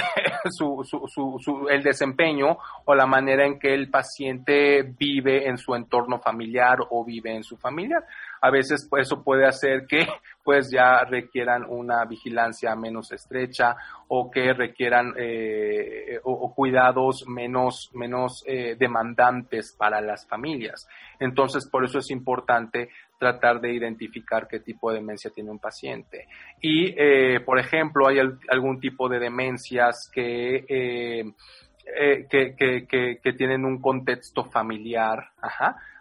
[0.51, 5.75] su, su, su, el desempeño o la manera en que el paciente vive en su
[5.75, 8.05] entorno familiar o vive en su familia
[8.41, 10.07] a veces pues, eso puede hacer que
[10.45, 13.77] pues ya requieran una vigilancia menos estrecha
[14.09, 20.89] o que requieran eh, o, cuidados menos, menos eh, demandantes para las familias.
[21.21, 22.89] Entonces, por eso es importante
[23.19, 26.27] tratar de identificar qué tipo de demencia tiene un paciente.
[26.61, 30.65] Y, eh, por ejemplo, hay algún tipo de demencias que...
[32.29, 35.31] que, que, que, tienen un contexto familiar,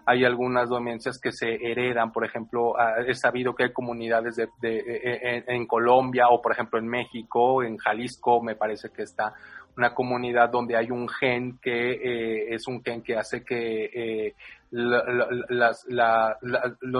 [0.07, 4.47] hay algunas demencias que se heredan, por ejemplo, ah, he sabido que hay comunidades de,
[4.61, 9.03] de, e, e, en, Colombia o por ejemplo en México, en Jalisco me parece que
[9.03, 9.33] está
[9.77, 14.33] una comunidad donde hay un gen que eh, es un gen que hace que eh,
[14.71, 15.85] los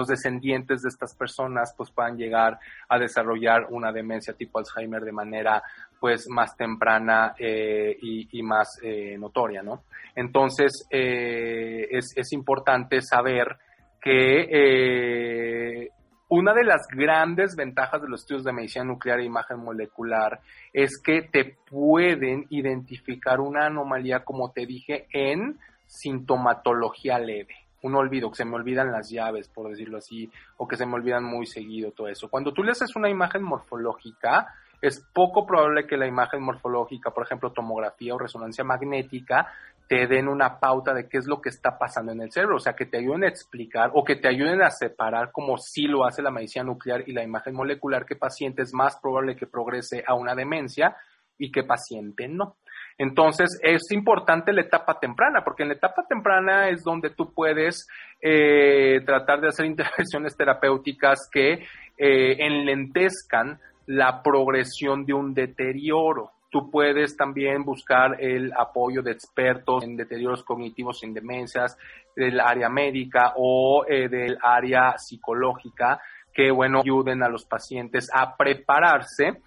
[0.06, 5.62] descendientes de estas personas pues puedan llegar a desarrollar una demencia tipo Alzheimer de manera
[6.00, 9.82] pues más temprana eh, y, más eh, notoria, ¿no?
[10.14, 13.58] Entonces es, es, importante saber
[14.00, 15.90] que
[16.28, 20.40] una de las grandes ventajas de los estudios de medicina nuclear e imagen molecular
[20.72, 27.54] es que te pueden identificar una anomalía, como te dije, en sintomatología leve.
[27.80, 30.94] Un olvido, que se me olvidan las llaves, por decirlo así, o que se me
[30.94, 32.28] olvidan muy seguido todo eso.
[32.28, 34.48] Cuando tú le haces una imagen morfológica,
[34.80, 39.52] es poco probable que la imagen morfológica, por ejemplo, tomografía o resonancia magnética,
[39.88, 42.60] te den una pauta de qué es lo que está pasando en el cerebro, o
[42.60, 46.04] sea, que te ayuden a explicar o que te ayuden a separar, como sí lo
[46.04, 50.04] hace la medicina nuclear y la imagen molecular, qué paciente es más probable que progrese
[50.06, 50.96] a una demencia
[51.38, 52.56] y qué paciente no.
[52.98, 57.86] Entonces, es importante la etapa temprana, porque en la etapa temprana es donde tú puedes
[58.20, 61.64] eh, tratar de hacer intervenciones terapéuticas que
[61.96, 66.32] eh, enlentezcan la progresión de un deterioro.
[66.50, 71.76] Tú puedes también buscar el apoyo de expertos en deterioros cognitivos en demencias
[72.14, 76.00] del área médica o eh, del área psicológica
[76.34, 79.40] que, bueno, ayuden a los pacientes a prepararse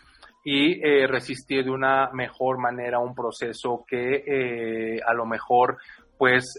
[0.43, 5.77] y eh, resistir de una mejor manera un proceso que eh, a lo mejor
[6.21, 6.53] pues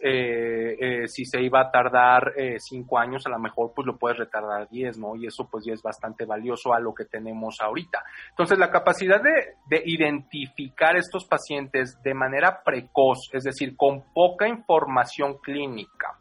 [1.06, 4.68] si se iba a tardar eh, cinco años, a lo mejor pues lo puedes retardar
[4.68, 5.14] diez, ¿no?
[5.14, 8.02] Y eso pues ya es bastante valioso a lo que tenemos ahorita.
[8.30, 14.48] Entonces la capacidad de, de identificar estos pacientes de manera precoz, es decir, con poca
[14.48, 16.18] información clínica,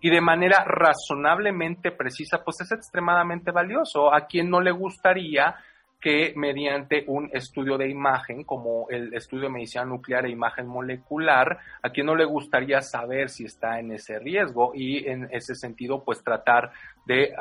[0.00, 4.14] y de manera razonablemente precisa, pues es extremadamente valioso.
[4.14, 5.56] A quien no le gustaría
[6.04, 11.56] que mediante un estudio de imagen, como el estudio de medicina nuclear e imagen molecular,
[11.82, 16.04] a quien no le gustaría saber si está en ese riesgo y en ese sentido,
[16.04, 16.72] pues tratar
[17.06, 17.32] de,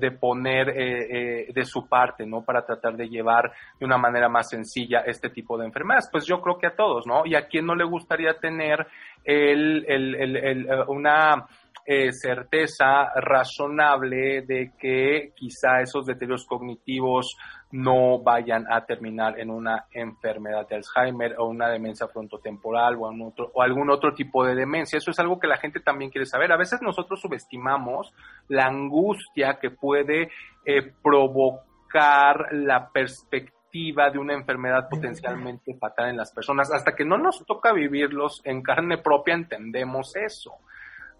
[0.00, 0.76] de poner eh,
[1.10, 2.42] eh, de su parte, ¿no?
[2.42, 6.08] Para tratar de llevar de una manera más sencilla este tipo de enfermedades.
[6.10, 7.26] Pues yo creo que a todos, ¿no?
[7.26, 8.86] Y a quien no le gustaría tener
[9.24, 11.46] el, el, el, una
[11.84, 17.36] eh, certeza razonable de que quizá esos deterioros cognitivos
[17.72, 23.50] no vayan a terminar en una enfermedad de Alzheimer o una demencia frontotemporal o, otro,
[23.52, 24.96] o algún otro tipo de demencia.
[24.96, 26.52] Eso es algo que la gente también quiere saber.
[26.52, 28.12] A veces nosotros subestimamos
[28.48, 30.30] la angustia que puede
[30.64, 36.72] eh, provocar la perspectiva de una enfermedad potencialmente fatal en las personas.
[36.72, 40.52] Hasta que no nos toca vivirlos en carne propia entendemos eso.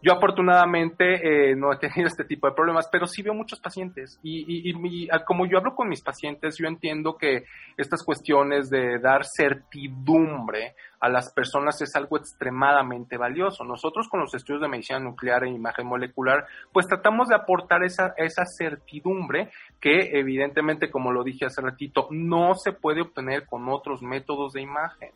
[0.02, 4.20] Yo afortunadamente eh, no he tenido este tipo de problemas, pero sí veo muchos pacientes
[4.22, 7.44] y, y, como yo hablo con mis pacientes, yo entiendo que
[7.76, 13.64] estas cuestiones de dar certidumbre a las personas es algo extremadamente valioso.
[13.64, 18.14] Nosotros con los estudios de medicina nuclear e imagen molecular, pues tratamos de aportar esa,
[18.16, 24.02] esa certidumbre que evidentemente, como lo dije hace ratito, no se puede obtener con otros
[24.02, 25.10] métodos de imagen.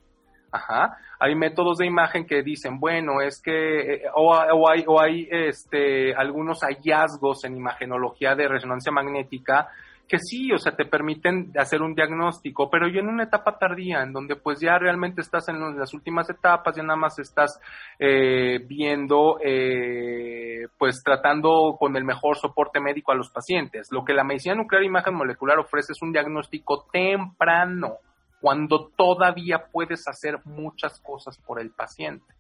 [0.53, 0.97] Ajá.
[1.19, 4.35] Hay métodos de imagen que dicen, bueno, es que, eh, o,
[4.69, 9.69] hay, o hay este, algunos hallazgos en imagenología de resonancia magnética
[10.11, 14.03] que sí, o sea, te permiten hacer un diagnóstico, pero yo en una etapa tardía,
[14.03, 17.61] en donde pues ya realmente estás en las últimas etapas, ya nada más estás
[17.97, 23.93] eh, viendo, eh, pues tratando con el mejor soporte médico a los pacientes.
[23.93, 27.99] Lo que la medicina nuclear e imagen molecular ofrece es un diagnóstico temprano
[28.41, 32.35] cuando todavía puedes hacer muchas cosas por el paciente.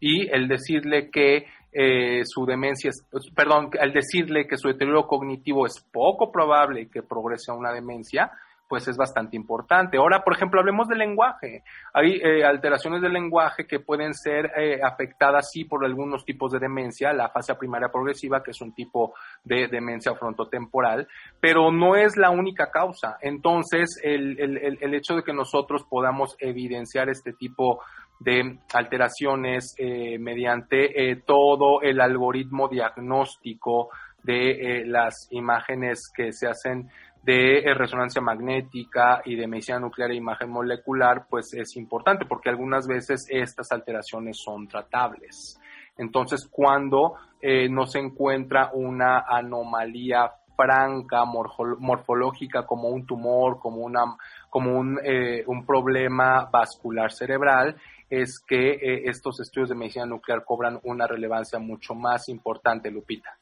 [0.00, 5.66] Y el decirle que eh, su demencia, es, perdón, al decirle que su deterioro cognitivo
[5.66, 8.30] es poco probable que progrese a una demencia,
[8.68, 9.96] pues es bastante importante.
[9.96, 11.62] Ahora, por ejemplo, hablemos del lenguaje.
[11.94, 16.58] Hay eh, alteraciones del lenguaje que pueden ser eh, afectadas, sí, por algunos tipos de
[16.58, 21.08] demencia, la fase primaria progresiva, que es un tipo de demencia frontotemporal,
[21.40, 23.16] pero no es la única causa.
[23.22, 27.80] Entonces, el, el, el hecho de que nosotros podamos evidenciar este tipo
[28.20, 33.90] de alteraciones eh, mediante todo el algoritmo diagnóstico
[34.24, 36.90] de las imágenes que se hacen
[37.22, 42.48] de eh, resonancia magnética y de medicina nuclear e imagen molecular, pues es importante porque
[42.48, 45.60] algunas veces estas alteraciones son tratables.
[45.96, 54.16] Entonces, cuando eh, no se encuentra una anomalía franca, morfológica, como un tumor, como, una,
[54.50, 57.76] como un, eh, un problema vascular cerebral,
[58.10, 63.36] es que estos estudios de medicina nuclear cobran una relevancia mucho más importante, Lupita.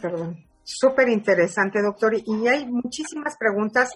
[0.00, 0.47] Perdón.
[0.70, 2.14] Súper interesante, doctor.
[2.14, 3.88] Y hay muchísimas preguntas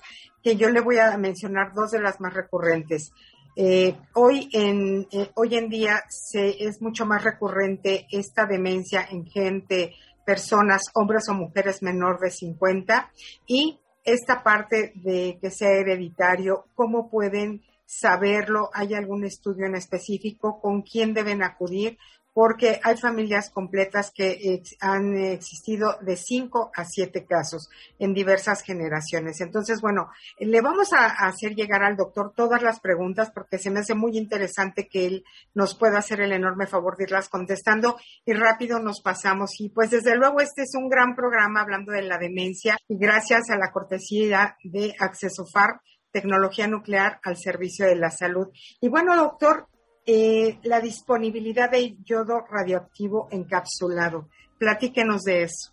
[0.42, 3.12] que yo le voy a mencionar, dos de las más recurrentes.
[3.54, 9.26] Eh, hoy, en, eh, hoy en día se, es mucho más recurrente esta demencia en
[9.26, 13.12] gente, personas, hombres o mujeres menor de 50
[13.46, 17.60] y esta parte de que sea hereditario, cómo pueden
[17.92, 18.70] saberlo?
[18.72, 20.60] ¿Hay algún estudio en específico?
[20.60, 21.98] ¿Con quién deben acudir?
[22.34, 29.40] porque hay familias completas que han existido de cinco a siete casos en diversas generaciones.
[29.40, 30.08] Entonces, bueno,
[30.38, 34.16] le vamos a, hacer llegar al doctor todas las preguntas porque se me hace muy
[34.16, 39.02] interesante que él nos pueda hacer el enorme favor de irlas contestando y rápido nos
[39.02, 39.60] pasamos.
[39.60, 43.50] Y pues desde luego este es un gran programa hablando de la demencia y gracias
[43.50, 45.80] a la cortesía de Acceso FAR
[46.12, 48.48] tecnología nuclear al servicio de la salud.
[48.80, 49.66] Y bueno, doctor,
[50.06, 54.28] eh, la disponibilidad de yodo radioactivo encapsulado.
[54.58, 55.72] Platíquenos de eso.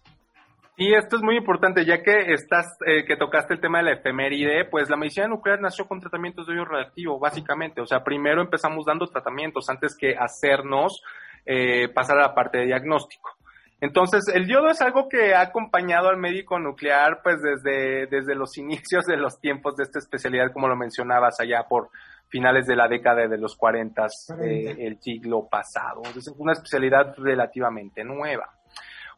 [0.78, 3.94] Y esto es muy importante, ya que estás, eh, que tocaste el tema de la
[3.94, 7.82] efeméride, pues la medicina nuclear nació con tratamientos de yodo radioactivo, básicamente.
[7.82, 11.02] O sea, primero empezamos dando tratamientos antes que hacernos
[11.46, 13.39] eh, pasar a la parte de diagnóstico.
[13.82, 18.58] Entonces, el yodo es algo que ha acompañado al médico nuclear, pues desde, desde los
[18.58, 21.90] inicios de los tiempos de esta especialidad, como lo mencionabas allá por
[22.28, 24.06] finales de la década de los 40
[24.38, 26.02] del siglo pasado.
[26.16, 28.50] Es una especialidad relativamente nueva.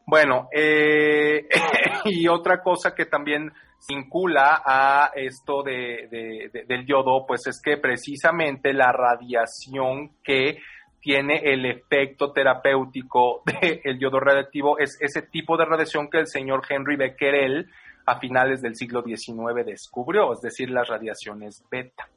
[0.06, 1.46] Bueno, eh,
[2.04, 3.52] y otra cosa que también
[3.88, 10.58] vincula a esto de, del yodo, pues es que precisamente la radiación que
[11.02, 13.42] tiene el efecto terapéutico
[13.84, 17.68] del yodo radiactivo es ese tipo de radiación que el señor Henry Becquerel
[18.06, 22.08] a finales del siglo XIX descubrió, es decir, las radiaciones beta.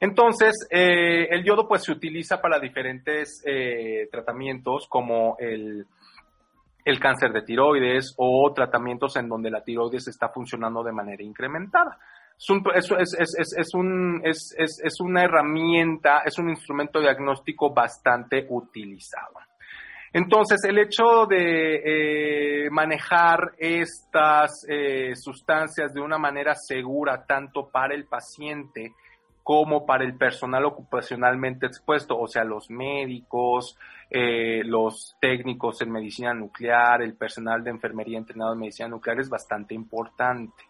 [0.00, 5.86] Entonces, eh, el yodo pues se utiliza para diferentes eh, tratamientos como el,
[7.00, 11.98] cáncer de tiroides o tratamientos en donde la tiroides está funcionando de manera incrementada.
[12.38, 12.90] Es,
[13.56, 19.40] es, un, es, una herramienta, es un instrumento diagnóstico bastante utilizado.
[20.12, 24.66] Entonces, el hecho de eh, manejar estas
[25.14, 28.94] sustancias de una manera segura, tanto para el paciente
[29.46, 33.78] como para el personal ocupacionalmente expuesto, o sea, los médicos,
[34.10, 39.28] eh, los técnicos en medicina nuclear, el personal de enfermería entrenado en medicina nuclear es
[39.28, 40.64] bastante importante.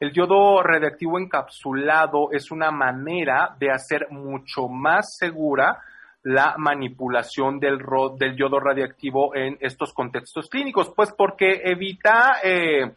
[0.00, 5.78] El yodo radiactivo encapsulado es una manera de hacer mucho más segura
[6.22, 7.78] la manipulación del,
[8.18, 12.94] del yodo radiactivo en estos contextos clínicos, pues porque evita eh,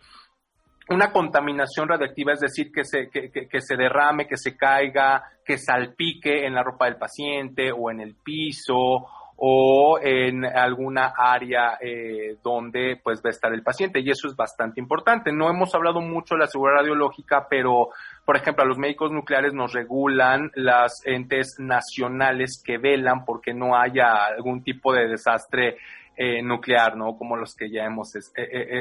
[0.90, 6.46] una contaminación radiactiva, es decir, que se, que, se derrame, que se caiga, que salpique
[6.46, 9.08] en la ropa del paciente o en el piso
[9.46, 14.38] o en alguna área eh, donde pues va a estar el paciente y eso es
[14.38, 15.34] bastante importante.
[15.34, 17.90] No hemos hablado mucho de la seguridad radiológica, pero
[18.24, 23.76] por ejemplo a los médicos nucleares nos regulan las entes nacionales que velan porque no
[23.76, 25.76] haya algún tipo de desastre
[26.16, 27.18] eh, nuclear, ¿no?
[27.18, 28.22] Como los que ya hemos eh,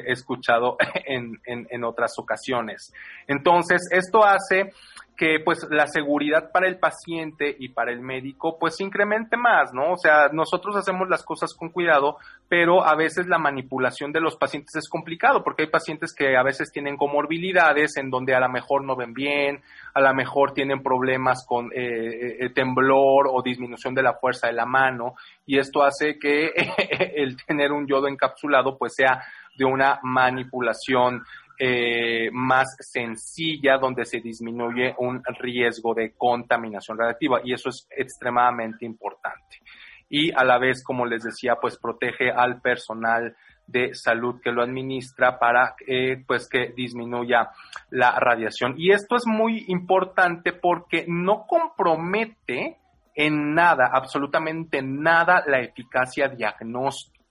[0.06, 2.94] escuchado en, en, otras ocasiones.
[3.26, 4.70] Entonces, esto hace
[5.16, 9.92] que pues la seguridad para el paciente y para el médico pues incremente más, ¿no?
[9.92, 12.16] O sea, nosotros hacemos las cosas con cuidado,
[12.48, 16.42] pero a veces la manipulación de los pacientes es complicado porque hay pacientes que a
[16.42, 19.60] veces tienen comorbilidades en donde a lo mejor no ven bien,
[19.94, 24.54] a lo mejor tienen problemas con eh, eh temblor o disminución de la fuerza de
[24.54, 25.14] la mano
[25.46, 26.52] y esto hace que
[27.16, 29.22] el tener un yodo encapsulado pues sea
[29.56, 31.24] de una manipulación
[31.64, 38.84] eh, más sencilla donde se disminuye un riesgo de contaminación radiactiva y eso es extremadamente
[38.84, 39.60] importante.
[40.08, 44.60] Y a la vez, como les decía, pues protege al personal de salud que lo
[44.60, 47.50] administra para eh, pues que disminuya
[47.90, 48.74] la radiación.
[48.76, 52.78] Y esto es muy importante porque no compromete
[53.14, 57.21] en nada, absolutamente nada, la eficacia diagnóstica.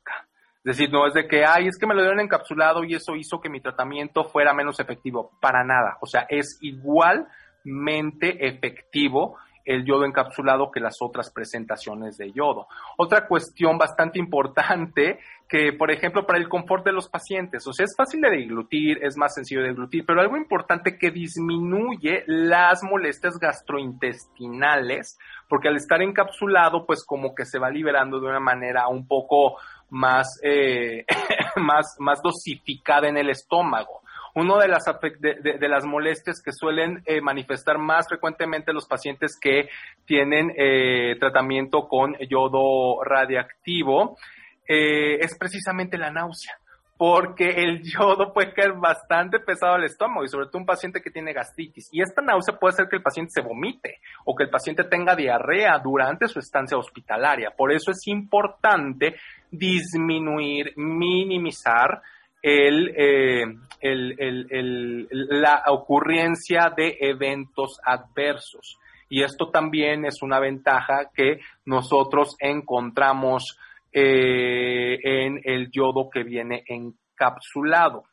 [0.64, 3.16] Es decir, no es de que, ay, es que me lo dieron encapsulado y eso
[3.16, 5.32] hizo que mi tratamiento fuera menos efectivo.
[5.42, 5.98] Para nada.
[6.02, 12.68] O sea, es igualmente efectivo el yodo encapsulado que las otras presentaciones de yodo.
[12.98, 17.84] Otra cuestión bastante importante que, por ejemplo, para el confort de los pacientes, o sea,
[17.84, 22.84] es fácil de deglutir, es más sencillo de deglutir, pero algo importante que disminuye las
[22.84, 25.18] molestias gastrointestinales,
[25.50, 29.58] porque al estar encapsulado, pues como que se va liberando de una manera un poco
[29.92, 31.06] más, eh,
[31.58, 34.02] más, más dosificada en el estómago.
[34.34, 34.86] Una de las,
[35.20, 39.68] de, las molestias que suelen eh, manifestar más frecuentemente los pacientes que
[40.06, 44.18] tienen eh, tratamiento con yodo radiactivo
[44.66, 46.61] es precisamente la náusea
[47.02, 51.10] porque el yodo puede caer bastante pesado al estómago y sobre todo un paciente que
[51.10, 51.90] tiene gastritis.
[51.92, 55.16] Y esta náusea puede hacer que el paciente se vomite o que el paciente tenga
[55.16, 57.56] diarrea durante su estancia hospitalaria.
[57.58, 59.16] Por eso es importante
[59.50, 62.04] disminuir, minimizar
[62.44, 63.46] eh,
[63.82, 68.78] la ocurrencia de eventos adversos.
[69.10, 73.58] Y esto también es una ventaja que nosotros encontramos
[73.92, 78.04] eh, en el yodo que viene encapsulado.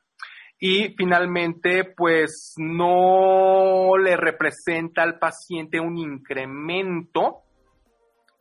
[0.60, 7.42] Y finalmente, pues no le representa al paciente un incremento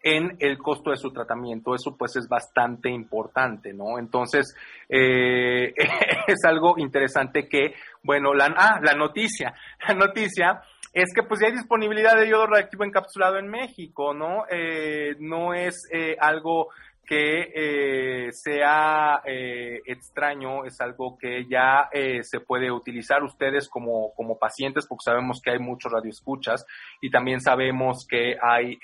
[0.02, 1.76] en el costo de su tratamiento.
[1.76, 4.00] Eso pues es bastante importante, ¿no?
[4.00, 4.56] Entonces,
[4.90, 5.74] eh,
[6.28, 7.74] es algo interesante que,
[8.04, 9.54] bueno, la, ah, la noticia,
[9.88, 10.62] la noticia
[10.94, 14.46] es que pues ya hay disponibilidad de yodo reactivo encapsulado en México, ¿no?
[14.50, 16.70] Eh, no es eh, algo
[17.08, 24.14] que eh, sea eh, extraño, es algo que ya eh, se puede utilizar ustedes como,
[24.14, 26.66] como pacientes, porque sabemos que hay muchos radioescuchas
[27.02, 28.78] y también sabemos que hay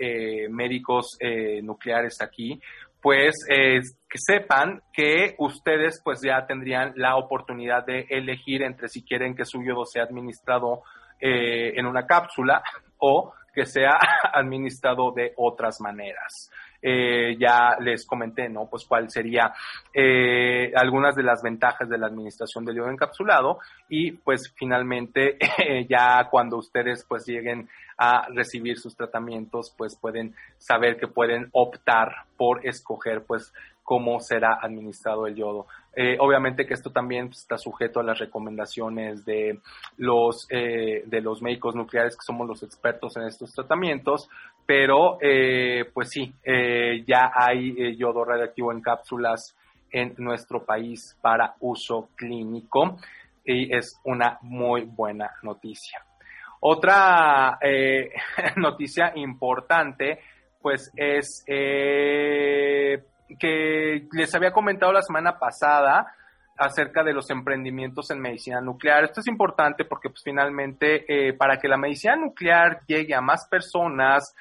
[0.49, 1.17] médicos
[1.61, 2.59] nucleares aquí,
[3.01, 9.35] pues que sepan que ustedes pues ya tendrían la oportunidad de elegir entre si quieren
[9.35, 10.83] que su yodo sea administrado
[11.19, 12.63] en una cápsula
[12.97, 13.91] o que sea
[14.33, 16.49] administrado de otras maneras.
[16.85, 18.67] Eh, ya les comenté, ¿no?
[18.69, 19.53] Pues cuál sería
[19.93, 25.37] eh, algunas de las ventajas de la administración del yodo encapsulado y pues finalmente
[25.89, 32.25] ya cuando ustedes pues lleguen a recibir sus tratamientos pues pueden saber que pueden optar
[32.35, 33.53] por escoger pues
[33.83, 35.67] cómo será administrado el yodo.
[35.95, 39.59] Eh, obviamente que esto también pues, está sujeto a las recomendaciones de
[39.97, 44.29] los, eh, de los médicos nucleares que somos los expertos en estos tratamientos,
[44.65, 46.33] pero eh, pues sí,
[47.05, 49.55] ya hay yodo radioactivo en cápsulas
[49.91, 52.97] en nuestro país para uso clínico
[53.45, 56.03] y es una muy buena noticia.
[56.61, 57.59] Otra
[58.55, 60.19] noticia importante
[60.61, 61.43] pues es
[63.39, 66.13] que les había comentado la semana pasada
[66.57, 69.05] acerca de los emprendimientos en medicina nuclear.
[69.05, 73.47] Esto es importante porque pues finalmente eh, para que la medicina nuclear llegue a más
[73.47, 74.35] personas,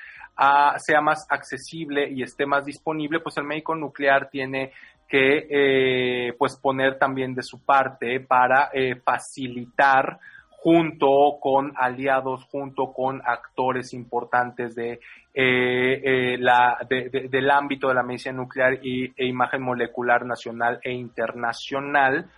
[0.79, 4.73] sea más accesible y esté más disponible, pues el médico nuclear tiene
[5.13, 10.19] que eh, pues poner también de su parte para eh, facilitar
[10.63, 15.01] junto con aliados, junto con actores importantes de,
[15.35, 20.93] eh, eh, la, del ámbito de la medicina nuclear y, e imagen molecular nacional e
[20.93, 22.31] internacional,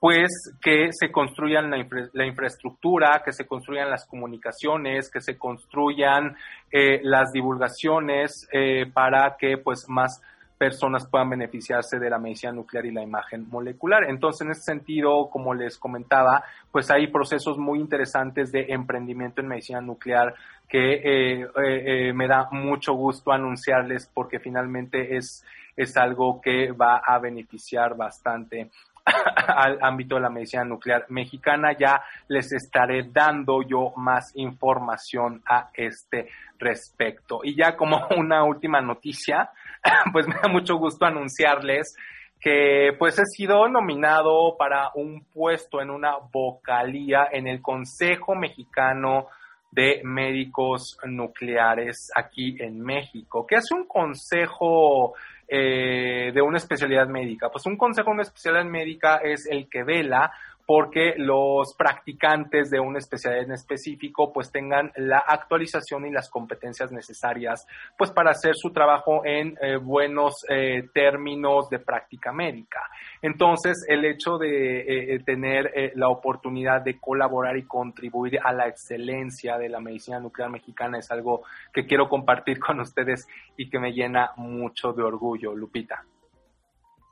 [0.00, 6.36] pues que se construyan la, infraestructura, que se construyan las comunicaciones, que se construyan
[6.72, 8.48] eh, las divulgaciones
[8.92, 10.20] para que pues más
[10.58, 14.04] personas puedan beneficiarse de la medicina nuclear y la imagen molecular.
[14.04, 16.42] Entonces, en ese sentido, como les comentaba,
[16.72, 20.34] pues hay procesos muy interesantes de emprendimiento en medicina nuclear
[20.68, 25.44] que eh, eh, eh, me da mucho gusto anunciarles porque finalmente es,
[25.76, 28.70] es algo que va a beneficiar bastante
[29.46, 31.72] al ámbito de la medicina nuclear mexicana.
[31.78, 36.28] Ya les estaré dando yo más información a este
[36.58, 37.40] respecto.
[37.42, 39.50] Y ya como una última noticia,
[40.12, 41.96] pues me da mucho gusto anunciarles
[42.40, 49.26] que pues he sido nominado para un puesto en una vocalía en el Consejo Mexicano
[49.70, 53.46] de Médicos Nucleares aquí en México.
[53.46, 55.14] ¿Qué es un consejo
[55.46, 57.50] eh, de una especialidad médica?
[57.50, 60.32] Pues un consejo de una especialidad médica es el que vela
[60.68, 66.92] porque los practicantes de una especialidad en específico pues tengan la actualización y las competencias
[66.92, 67.66] necesarias
[67.96, 72.82] pues para hacer su trabajo en eh, buenos eh, términos de práctica médica.
[73.22, 79.56] Entonces el hecho de eh, tener la oportunidad de colaborar y contribuir a la excelencia
[79.56, 83.92] de la medicina nuclear mexicana es algo que quiero compartir con ustedes y que me
[83.92, 86.04] llena mucho de orgullo, Lupita.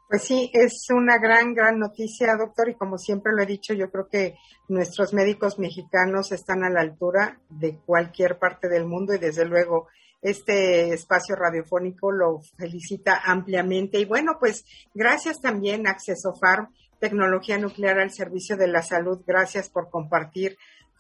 [0.09, 3.91] Pues sí, es una gran, gran noticia, doctor, y como siempre lo he dicho, yo
[3.91, 4.37] creo que
[4.69, 9.89] nuestros médicos mexicanos están a la altura de cualquier parte del mundo y desde luego
[10.23, 13.99] este espacio radiofónico lo felicita ampliamente.
[13.99, 16.69] Y bueno, pues gracias también a Accesofar,
[17.01, 19.23] tecnología nuclear al servicio de la salud.
[19.27, 20.57] Gracias por compartir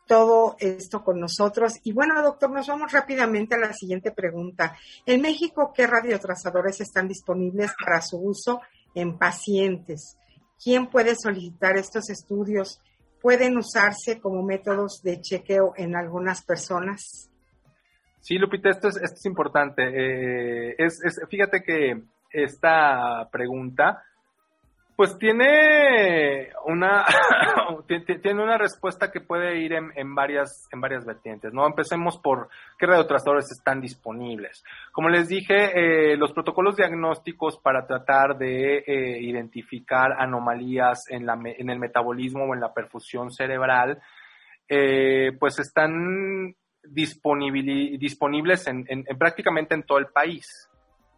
[0.06, 1.74] todo esto con nosotros.
[1.82, 4.76] Y bueno, doctor, nos vamos rápidamente a la siguiente pregunta.
[5.04, 8.60] En México, ¿qué radiotrazadores están disponibles para su uso
[8.96, 10.18] en pacientes.
[10.62, 12.80] ¿Quién puede solicitar estos estudios?
[13.22, 17.30] ¿Pueden usarse como métodos de chequeo en algunas personas?
[18.20, 19.82] Sí, Lupita, esto es, esto es importante.
[19.84, 20.98] Eh, es,
[21.30, 24.02] fíjate que esta pregunta
[24.96, 27.04] pues tiene una
[27.86, 31.66] tiene una respuesta que puede ir en, varias en varias vertientes, ¿no?
[31.66, 34.64] Empecemos por qué radiotrastadores están disponibles.
[34.92, 41.38] Como les dije, eh, los protocolos diagnósticos para tratar de eh, identificar anomalías en, la,
[41.44, 44.00] en el metabolismo o en la perfusión cerebral,
[44.68, 50.68] eh, pues están disponibles en, prácticamente en todo el país.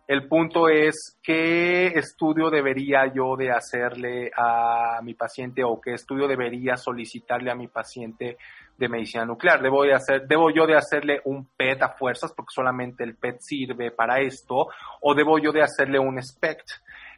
[0.08, 6.26] El punto es qué estudio debería yo de hacerle a mi paciente o qué estudio
[6.26, 8.38] debería solicitarle a mi paciente
[8.78, 9.60] de medicina nuclear.
[9.60, 13.36] Debo, de hacer, debo yo de hacerle un PET a fuerzas porque solamente el PET
[13.40, 14.68] sirve para esto
[15.02, 16.70] o debo yo de hacerle un SPECT.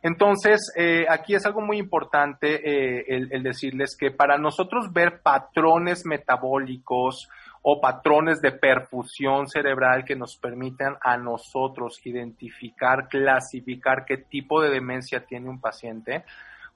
[0.02, 6.04] Entonces, eh, aquí es algo muy importante eh, el, decirles que para nosotros ver patrones
[6.06, 7.28] metabólicos
[7.62, 14.70] o patrones de perfusión cerebral que nos permitan a nosotros identificar, clasificar qué tipo de
[14.70, 16.24] demencia tiene un paciente,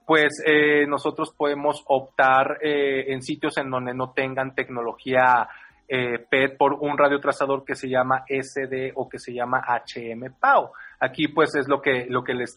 [0.07, 5.49] pues eh, nosotros podemos optar eh, en sitios en donde no tengan tecnología
[5.89, 10.73] eh, PET por un radiotrazador que se llama SD o que se llama HM-PAO.
[11.01, 12.55] Aquí pues es lo que, lo que les,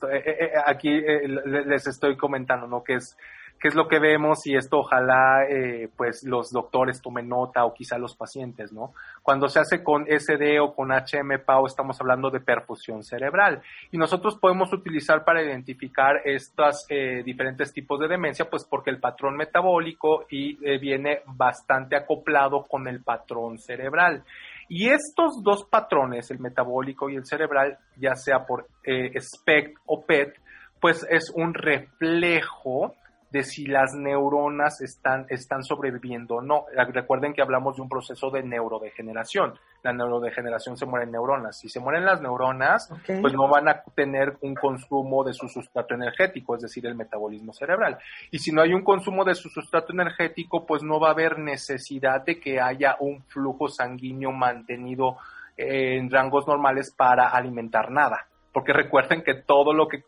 [0.65, 2.83] aquí les estoy comentando, ¿no?
[2.83, 3.17] Que es
[3.59, 7.73] qué es lo que vemos y esto ojalá eh, pues los doctores tomen nota o
[7.73, 8.93] quizá los pacientes, ¿no?
[9.23, 14.37] Cuando se hace con SD o con HMPAO estamos hablando de perfusión cerebral y nosotros
[14.39, 20.25] podemos utilizar para identificar estos eh, diferentes tipos de demencia pues porque el patrón metabólico
[20.29, 24.23] y eh, viene bastante acoplado con el patrón cerebral.
[24.69, 30.35] Y estos dos patrones, el metabólico y el cerebral, ya sea por SPECT o PET,
[30.81, 32.93] pues es un reflejo
[33.29, 36.65] de si las neuronas están, están sobreviviendo o no.
[36.93, 39.53] Recuerden que hablamos de un proceso de neurodegeneración.
[39.83, 41.59] La neurodegeneración se mueren neuronas.
[41.59, 42.89] Si se mueren las neuronas,
[43.21, 47.53] pues no van a tener un consumo de su sustrato energético, es decir, el metabolismo
[47.53, 47.97] cerebral.
[48.31, 51.39] Y si no hay un consumo de su sustrato energético, pues no va a haber
[51.39, 55.17] necesidad de que haya un flujo sanguíneo mantenido
[55.57, 60.03] en rangos normales para alimentar nada porque recuerden que todo lo que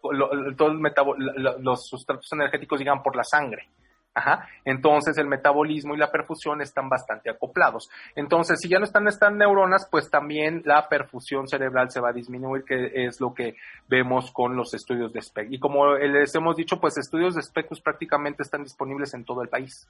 [0.57, 0.73] todos
[1.59, 3.69] los sustratos energéticos llegan por la sangre.
[4.15, 4.47] Ajá.
[4.65, 7.91] Entonces el metabolismo y la perfusión están bastante acoplados.
[8.15, 12.13] Entonces, si ya no están estas neuronas, pues también la perfusión cerebral se va a
[12.13, 13.53] disminuir, que es lo que
[13.87, 15.51] vemos con los estudios de SPEC.
[15.51, 19.43] Y como les hemos dicho, pues estudios de SPEC pues, prácticamente están disponibles en todo
[19.43, 19.87] el país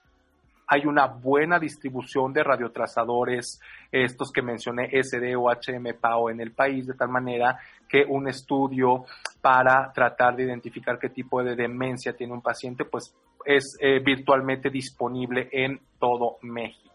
[0.71, 3.59] hay una buena distribución de radiotrazadores,
[3.91, 7.57] estos que mencioné, SD o HMPAO en el país, de tal manera
[7.87, 9.05] que un estudio
[9.41, 13.15] para tratar de identificar qué tipo de demencia tiene un paciente, pues
[13.45, 16.88] es eh, virtualmente disponible en todo México.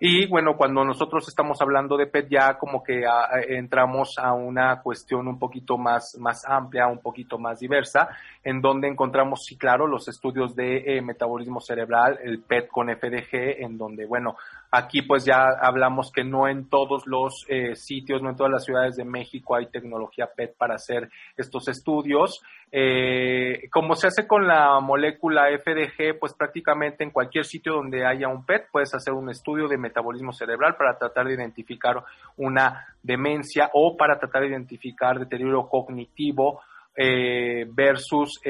[0.00, 4.80] Y bueno, cuando nosotros estamos hablando de PET ya como que ah, entramos a una
[4.82, 8.08] cuestión un poquito más, más amplia, un poquito más diversa,
[8.42, 13.62] en donde encontramos, sí, claro, los estudios de eh, metabolismo cerebral, el PET con FDG,
[13.62, 14.36] en donde, bueno,
[14.76, 18.64] Aquí pues ya hablamos que no en todos los eh, sitios, no en todas las
[18.64, 22.42] ciudades de México hay tecnología PET para hacer estos estudios.
[22.72, 28.26] Eh, como se hace con la molécula FDG, pues prácticamente en cualquier sitio donde haya
[28.26, 32.02] un PET puedes hacer un estudio de metabolismo cerebral para tratar de identificar
[32.36, 36.62] una demencia o para tratar de identificar deterioro cognitivo
[36.96, 38.40] eh, versus,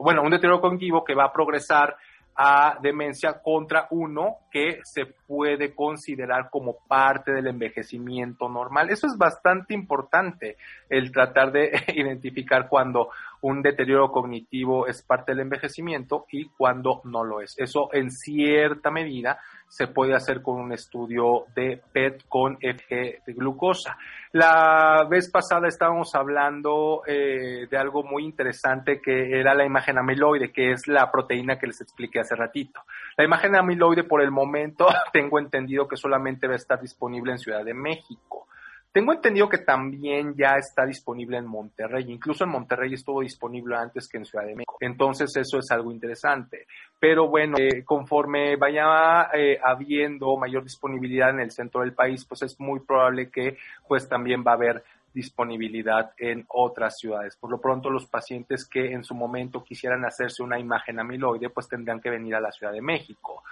[0.00, 1.94] bueno, un deterioro cognitivo que va a progresar
[2.40, 8.90] a demencia contra uno que se puede considerar como parte del envejecimiento normal.
[8.90, 10.56] Eso es bastante importante,
[10.88, 13.10] el tratar de identificar cuando
[13.40, 17.56] un deterioro cognitivo es parte del envejecimiento y cuando no lo es.
[17.58, 23.32] Eso en cierta medida se puede hacer con un estudio de PET con FG de
[23.34, 23.96] glucosa.
[24.32, 30.52] La vez pasada estábamos hablando eh, de algo muy interesante que era la imagen amiloide,
[30.52, 32.80] que es la proteína que les expliqué hace ratito.
[33.16, 37.38] La imagen amiloide por el momento tengo entendido que solamente va a estar disponible en
[37.38, 38.47] Ciudad de México.
[38.90, 44.08] Tengo entendido que también ya está disponible en Monterrey, incluso en Monterrey estuvo disponible antes
[44.08, 44.78] que en Ciudad de México.
[44.80, 46.66] Entonces eso es algo interesante.
[46.98, 52.42] Pero bueno, eh, conforme vaya eh, habiendo mayor disponibilidad en el centro del país, pues
[52.42, 54.82] es muy probable que pues también va a haber
[55.12, 57.36] disponibilidad en otras ciudades.
[57.36, 61.68] Por lo pronto, los pacientes que en su momento quisieran hacerse una imagen amiloide, pues
[61.68, 63.42] tendrían que venir a la Ciudad de México.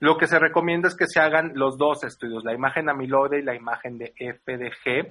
[0.00, 3.42] Lo que se recomienda es que se hagan los dos estudios, la imagen amiloide y
[3.42, 5.10] la imagen de FDG,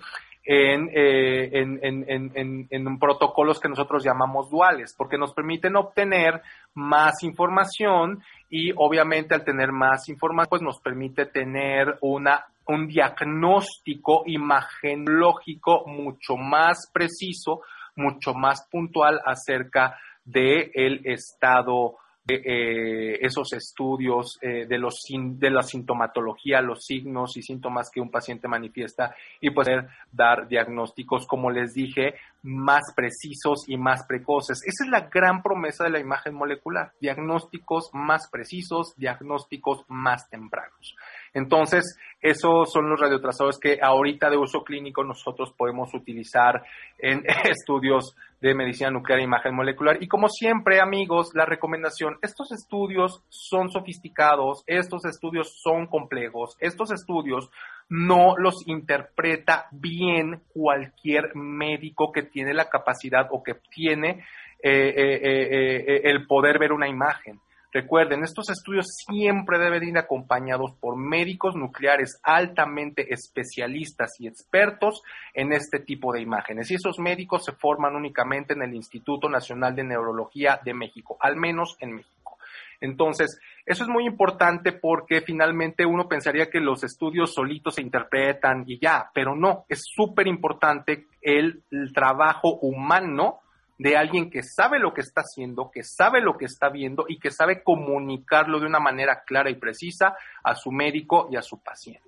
[0.50, 6.42] en, eh, en, en, en, protocolos que nosotros llamamos duales, porque nos permiten obtener
[6.74, 14.24] más información y obviamente al tener más información, pues nos permite tener una, un diagnóstico
[14.26, 17.62] imagenológico mucho más preciso,
[17.98, 21.98] mucho más puntual acerca del el estado
[22.30, 28.12] eh, esos estudios eh, de, los, de la sintomatología, los signos y síntomas que un
[28.12, 34.62] paciente manifiesta y poder dar diagnósticos, como les dije, más precisos y más precoces.
[34.66, 40.96] Esa es la gran promesa de la imagen molecular, diagnósticos más precisos, diagnósticos más tempranos.
[41.38, 46.64] Entonces, esos son los radiotrazadores que ahorita de uso clínico nosotros podemos utilizar
[46.98, 50.02] en estudios de medicina nuclear e imagen molecular.
[50.02, 56.92] Y como siempre, amigos, la recomendación, estos estudios son sofisticados, estos estudios son complejos, estos
[56.92, 57.52] estudios
[57.90, 64.26] no los interpreta bien cualquier médico que tiene la capacidad o que tiene
[64.64, 67.40] eh, eh, eh, el poder ver una imagen.
[67.78, 75.04] Recuerden, estos estudios siempre deben ir acompañados por médicos nucleares altamente especialistas y expertos
[75.36, 76.72] en este tipo de imágenes.
[76.72, 81.36] Y esos médicos se forman únicamente en el Instituto Nacional de Neurología de México, al
[81.36, 82.40] menos en México.
[82.82, 88.64] Entonces, eso es muy importante porque finalmente uno pensaría que los estudios solitos se interpretan
[88.66, 93.42] y ya, pero no, es súper importante el, el trabajo humano
[93.78, 97.20] de alguien que sabe lo que está haciendo, que sabe lo que está viendo y
[97.20, 101.62] que sabe comunicarlo de una manera clara y precisa a su médico y a su
[101.62, 102.08] paciente.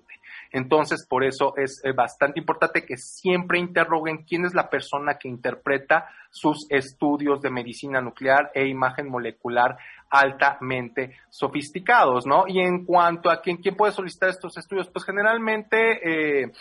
[0.52, 5.28] Entonces, por eso es eh, bastante importante que siempre interroguen quién es la persona que
[5.28, 9.76] interpreta sus estudios de medicina nuclear e imagen molecular
[10.10, 12.44] altamente sofisticados, ¿no?
[12.48, 16.52] Y en cuanto a quién, quién puede solicitar estos estudios, pues generalmente eh,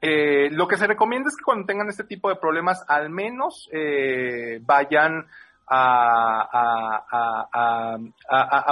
[0.00, 3.68] eh, lo que se recomienda es que cuando tengan este tipo de problemas, al menos
[3.72, 5.26] eh, vayan
[5.70, 6.64] a,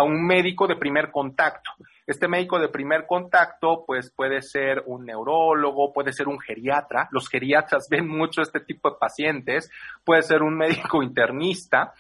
[0.04, 1.72] un médico de primer contacto.
[2.06, 7.08] Este médico de primer contacto, pues puede ser un neurólogo, puede ser un geriatra.
[7.10, 9.68] Los geriatras ven mucho este tipo de pacientes.
[10.04, 11.92] Puede ser un médico internista.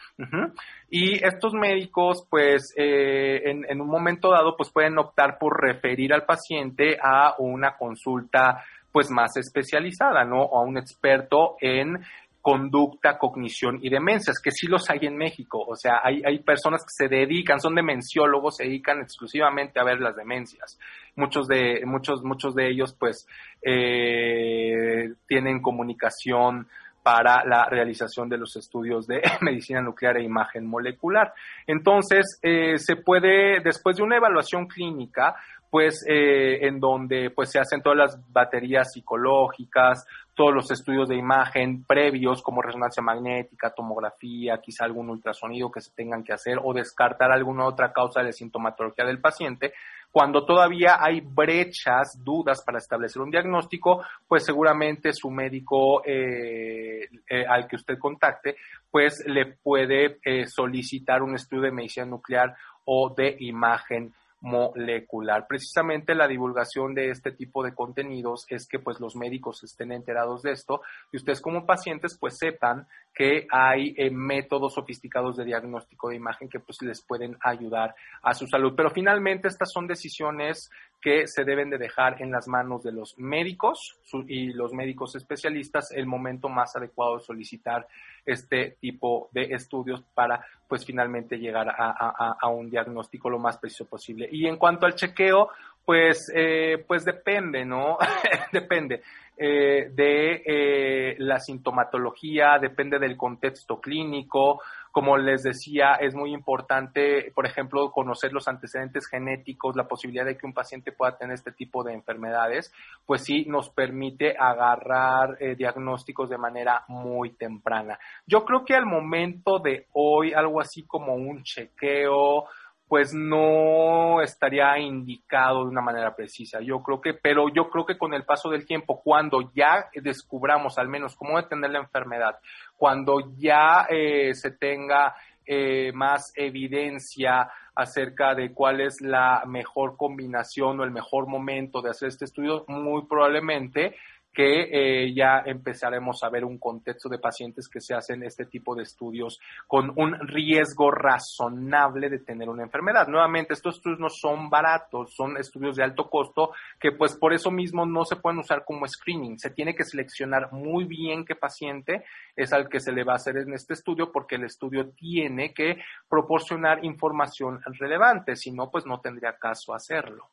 [0.88, 6.24] Y estos médicos, pues, eh, en un momento dado, pues pueden optar por referir al
[6.24, 8.62] paciente a una consulta
[8.96, 10.40] pues más especializada, ¿no?
[10.40, 11.98] O a un experto en
[12.40, 15.62] conducta, cognición y demencias, que sí los hay en México.
[15.68, 20.00] O sea, hay, hay personas que se dedican, son demenciólogos, se dedican exclusivamente a ver
[20.00, 20.78] las demencias.
[21.14, 23.26] Muchos de, muchos, muchos de ellos, pues,
[23.60, 26.66] eh, tienen comunicación
[27.06, 31.34] para la realización de los estudios de medicina nuclear e imagen molecular.
[31.66, 35.36] Entonces, eh, se puede, después de una evaluación clínica,
[35.70, 41.16] pues eh, en donde pues se hacen todas las baterías psicológicas, todos los estudios de
[41.16, 46.72] imagen previos como resonancia magnética, tomografía, quizá algún ultrasonido que se tengan que hacer o
[46.72, 49.72] descartar alguna otra causa de sintomatología del paciente.
[50.12, 57.44] Cuando todavía hay brechas, dudas para establecer un diagnóstico, pues seguramente su médico eh, eh,
[57.46, 58.56] al que usted contacte,
[58.90, 62.54] pues le puede solicitar un estudio de medicina nuclear
[62.86, 64.14] o de imagen
[64.46, 65.46] molecular.
[65.48, 70.42] Precisamente la divulgación de este tipo de contenidos es que pues los médicos estén enterados
[70.42, 76.10] de esto y ustedes como pacientes pues sepan que hay eh, métodos sofisticados de diagnóstico
[76.10, 78.74] de imagen que pues les pueden ayudar a su salud.
[78.76, 80.70] Pero finalmente estas son decisiones
[81.06, 83.96] que se deben de dejar en las manos de los médicos
[84.26, 87.86] y los médicos especialistas el momento más adecuado de solicitar
[88.24, 94.28] este tipo de estudios para pues finalmente llegar a, un diagnóstico lo más preciso posible.
[94.32, 95.50] Y en cuanto al chequeo,
[95.84, 97.98] pues, eh, pues depende, ¿no?
[98.52, 99.00] depende.
[99.38, 104.60] Eh, de eh, la sintomatología, depende del contexto clínico.
[104.96, 110.38] Como les decía, es muy importante, por ejemplo, conocer los antecedentes genéticos, la posibilidad de
[110.38, 112.72] que un paciente pueda tener este tipo de enfermedades,
[113.04, 117.98] pues sí nos permite agarrar eh, diagnósticos de manera muy temprana.
[118.26, 122.46] Yo creo que al momento de hoy, algo así como un chequeo,
[122.88, 126.60] pues no estaría indicado de una manera precisa.
[126.60, 130.78] Yo creo que, pero yo creo que con el paso del tiempo, cuando ya descubramos
[130.78, 132.38] al menos cómo detener la enfermedad,
[132.76, 135.14] cuando ya eh, se tenga
[135.44, 141.90] eh, más evidencia acerca de cuál es la mejor combinación o el mejor momento de
[141.90, 143.96] hacer este estudio, muy probablemente
[144.36, 148.74] que eh, ya empezaremos a ver un contexto de pacientes que se hacen este tipo
[148.74, 153.08] de estudios con un riesgo razonable de tener una enfermedad.
[153.08, 157.50] Nuevamente, estos estudios no son baratos, son estudios de alto costo que pues por eso
[157.50, 159.38] mismo no se pueden usar como screening.
[159.38, 162.04] Se tiene que seleccionar muy bien qué paciente
[162.36, 165.54] es al que se le va a hacer en este estudio porque el estudio tiene
[165.54, 165.78] que
[166.10, 170.28] proporcionar información relevante, si no, pues no tendría caso hacerlo.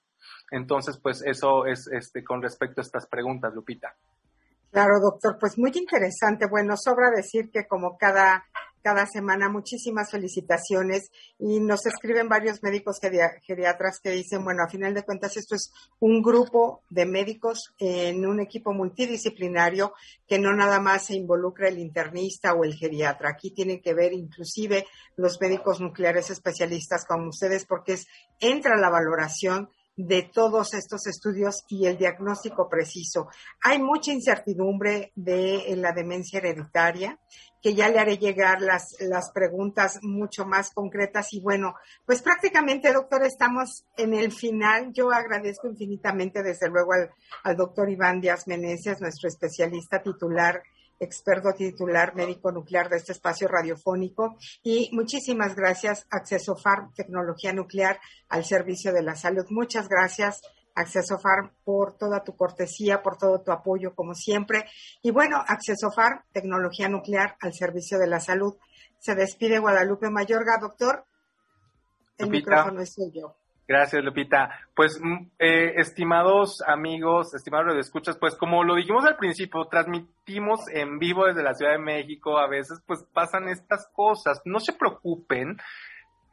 [0.52, 3.96] Entonces, pues eso es este con respecto a estas preguntas, Lupita.
[4.74, 6.48] Claro, doctor, pues muy interesante.
[6.48, 8.44] Bueno, sobra decir que como cada,
[8.82, 14.96] cada semana muchísimas felicitaciones y nos escriben varios médicos geriatras que dicen, bueno, a final
[14.96, 19.94] de cuentas esto es un grupo de médicos en un equipo multidisciplinario
[20.28, 23.30] que no nada más se involucra el internista o el geriatra.
[23.30, 28.08] Aquí tienen que ver inclusive los médicos nucleares especialistas como ustedes porque es,
[28.40, 33.28] entra la valoración de todos estos estudios y el diagnóstico preciso.
[33.62, 37.20] Hay mucha incertidumbre de la demencia hereditaria,
[37.62, 41.32] que ya le haré llegar las, las preguntas mucho más concretas.
[41.32, 41.76] Y bueno,
[42.06, 44.92] pues prácticamente, doctor, estamos en el final.
[44.92, 47.12] Yo agradezco infinitamente, desde luego, al,
[47.44, 50.62] al doctor Iván Díaz Meneses, nuestro especialista titular
[51.00, 54.38] experto titular médico nuclear de este espacio radiofónico.
[54.64, 59.46] Y muchísimas gracias, Acceso Farm, Tecnología Nuclear al Servicio de la Salud.
[59.50, 60.42] Muchas gracias,
[60.76, 64.66] Acceso Farm, por toda tu cortesía, por todo tu apoyo, como siempre.
[65.02, 68.56] Y bueno, Acceso Farm, Tecnología Nuclear al Servicio de la Salud.
[69.00, 71.06] Se despide Guadalupe Mayorga, doctor.
[72.18, 73.36] El micrófono es suyo.
[73.68, 74.50] Gracias, Lupita.
[74.76, 81.00] Pues, mm, eh, estimados amigos, estimados escuchas, pues como lo dijimos al principio, transmitimos en
[81.00, 84.42] vivo desde la Ciudad de México, a veces pues pasan estas cosas.
[84.46, 85.58] No se preocupen,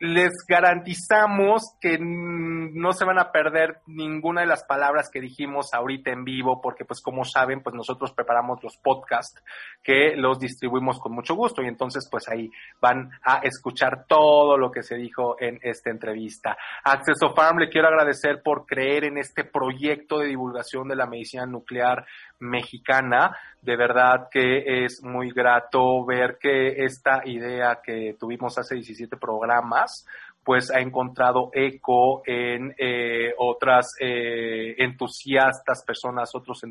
[0.00, 6.10] les garantizamos que no se van a perder ninguna de las palabras que dijimos ahorita
[6.10, 9.42] en vivo, porque pues como saben, pues nosotros preparamos los podcasts
[9.82, 14.70] que los distribuimos con mucho gusto y entonces pues ahí van a escuchar todo lo
[14.70, 16.56] que se dijo en esta entrevista.
[16.82, 21.44] Acceso Farm le quiero agradecer por creer en este proyecto de divulgación de la medicina
[21.44, 22.06] nuclear
[22.38, 23.36] mexicana.
[23.62, 30.06] De verdad que es muy grato ver que esta idea que tuvimos hace 17 programas,
[30.42, 36.62] pues ha encontrado eco en eh, otras eh, entusiastas personas, otros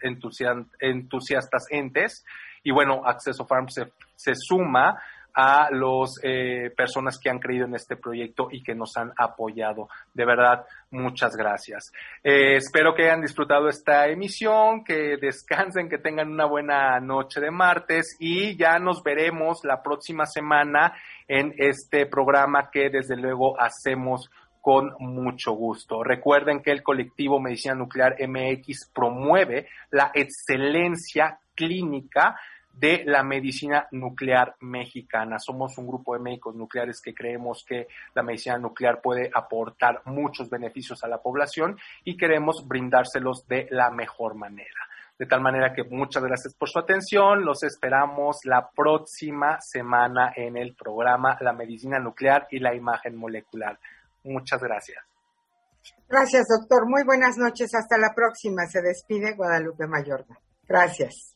[0.00, 2.24] entusiastas entes.
[2.62, 4.98] Y bueno, Acceso Farm se, se suma
[5.34, 9.88] a las eh, personas que han creído en este proyecto y que nos han apoyado.
[10.12, 11.92] De verdad, muchas gracias.
[12.22, 17.50] Eh, espero que hayan disfrutado esta emisión, que descansen, que tengan una buena noche de
[17.50, 20.94] martes y ya nos veremos la próxima semana
[21.28, 24.30] en este programa que desde luego hacemos
[24.62, 26.04] con mucho gusto.
[26.04, 32.36] Recuerden que el colectivo Medicina Nuclear MX promueve la excelencia clínica
[32.72, 35.38] de la medicina nuclear mexicana.
[35.38, 40.50] Somos un grupo de médicos nucleares que creemos que la medicina nuclear puede aportar muchos
[40.50, 44.88] beneficios a la población y queremos brindárselos de la mejor manera.
[45.18, 47.44] De tal manera que muchas gracias por su atención.
[47.44, 53.78] Los esperamos la próxima semana en el programa La medicina nuclear y la imagen molecular.
[54.24, 54.98] Muchas gracias.
[56.08, 56.88] Gracias, doctor.
[56.88, 57.74] Muy buenas noches.
[57.74, 58.66] Hasta la próxima.
[58.66, 60.38] Se despide Guadalupe Mayorga.
[60.66, 61.31] Gracias.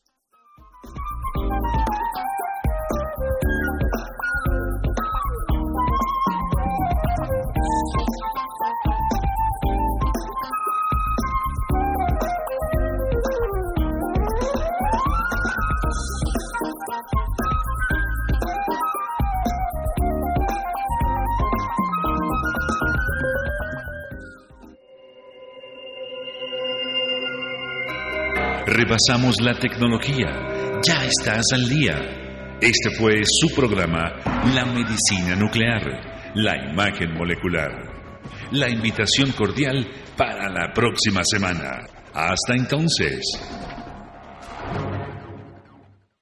[28.69, 30.27] Repasamos la tecnología.
[30.85, 32.57] Ya estás al día.
[32.59, 34.11] Este fue su programa
[34.53, 37.71] La Medicina Nuclear, la imagen molecular.
[38.51, 39.87] La invitación cordial
[40.17, 41.79] para la próxima semana.
[42.13, 43.21] Hasta entonces.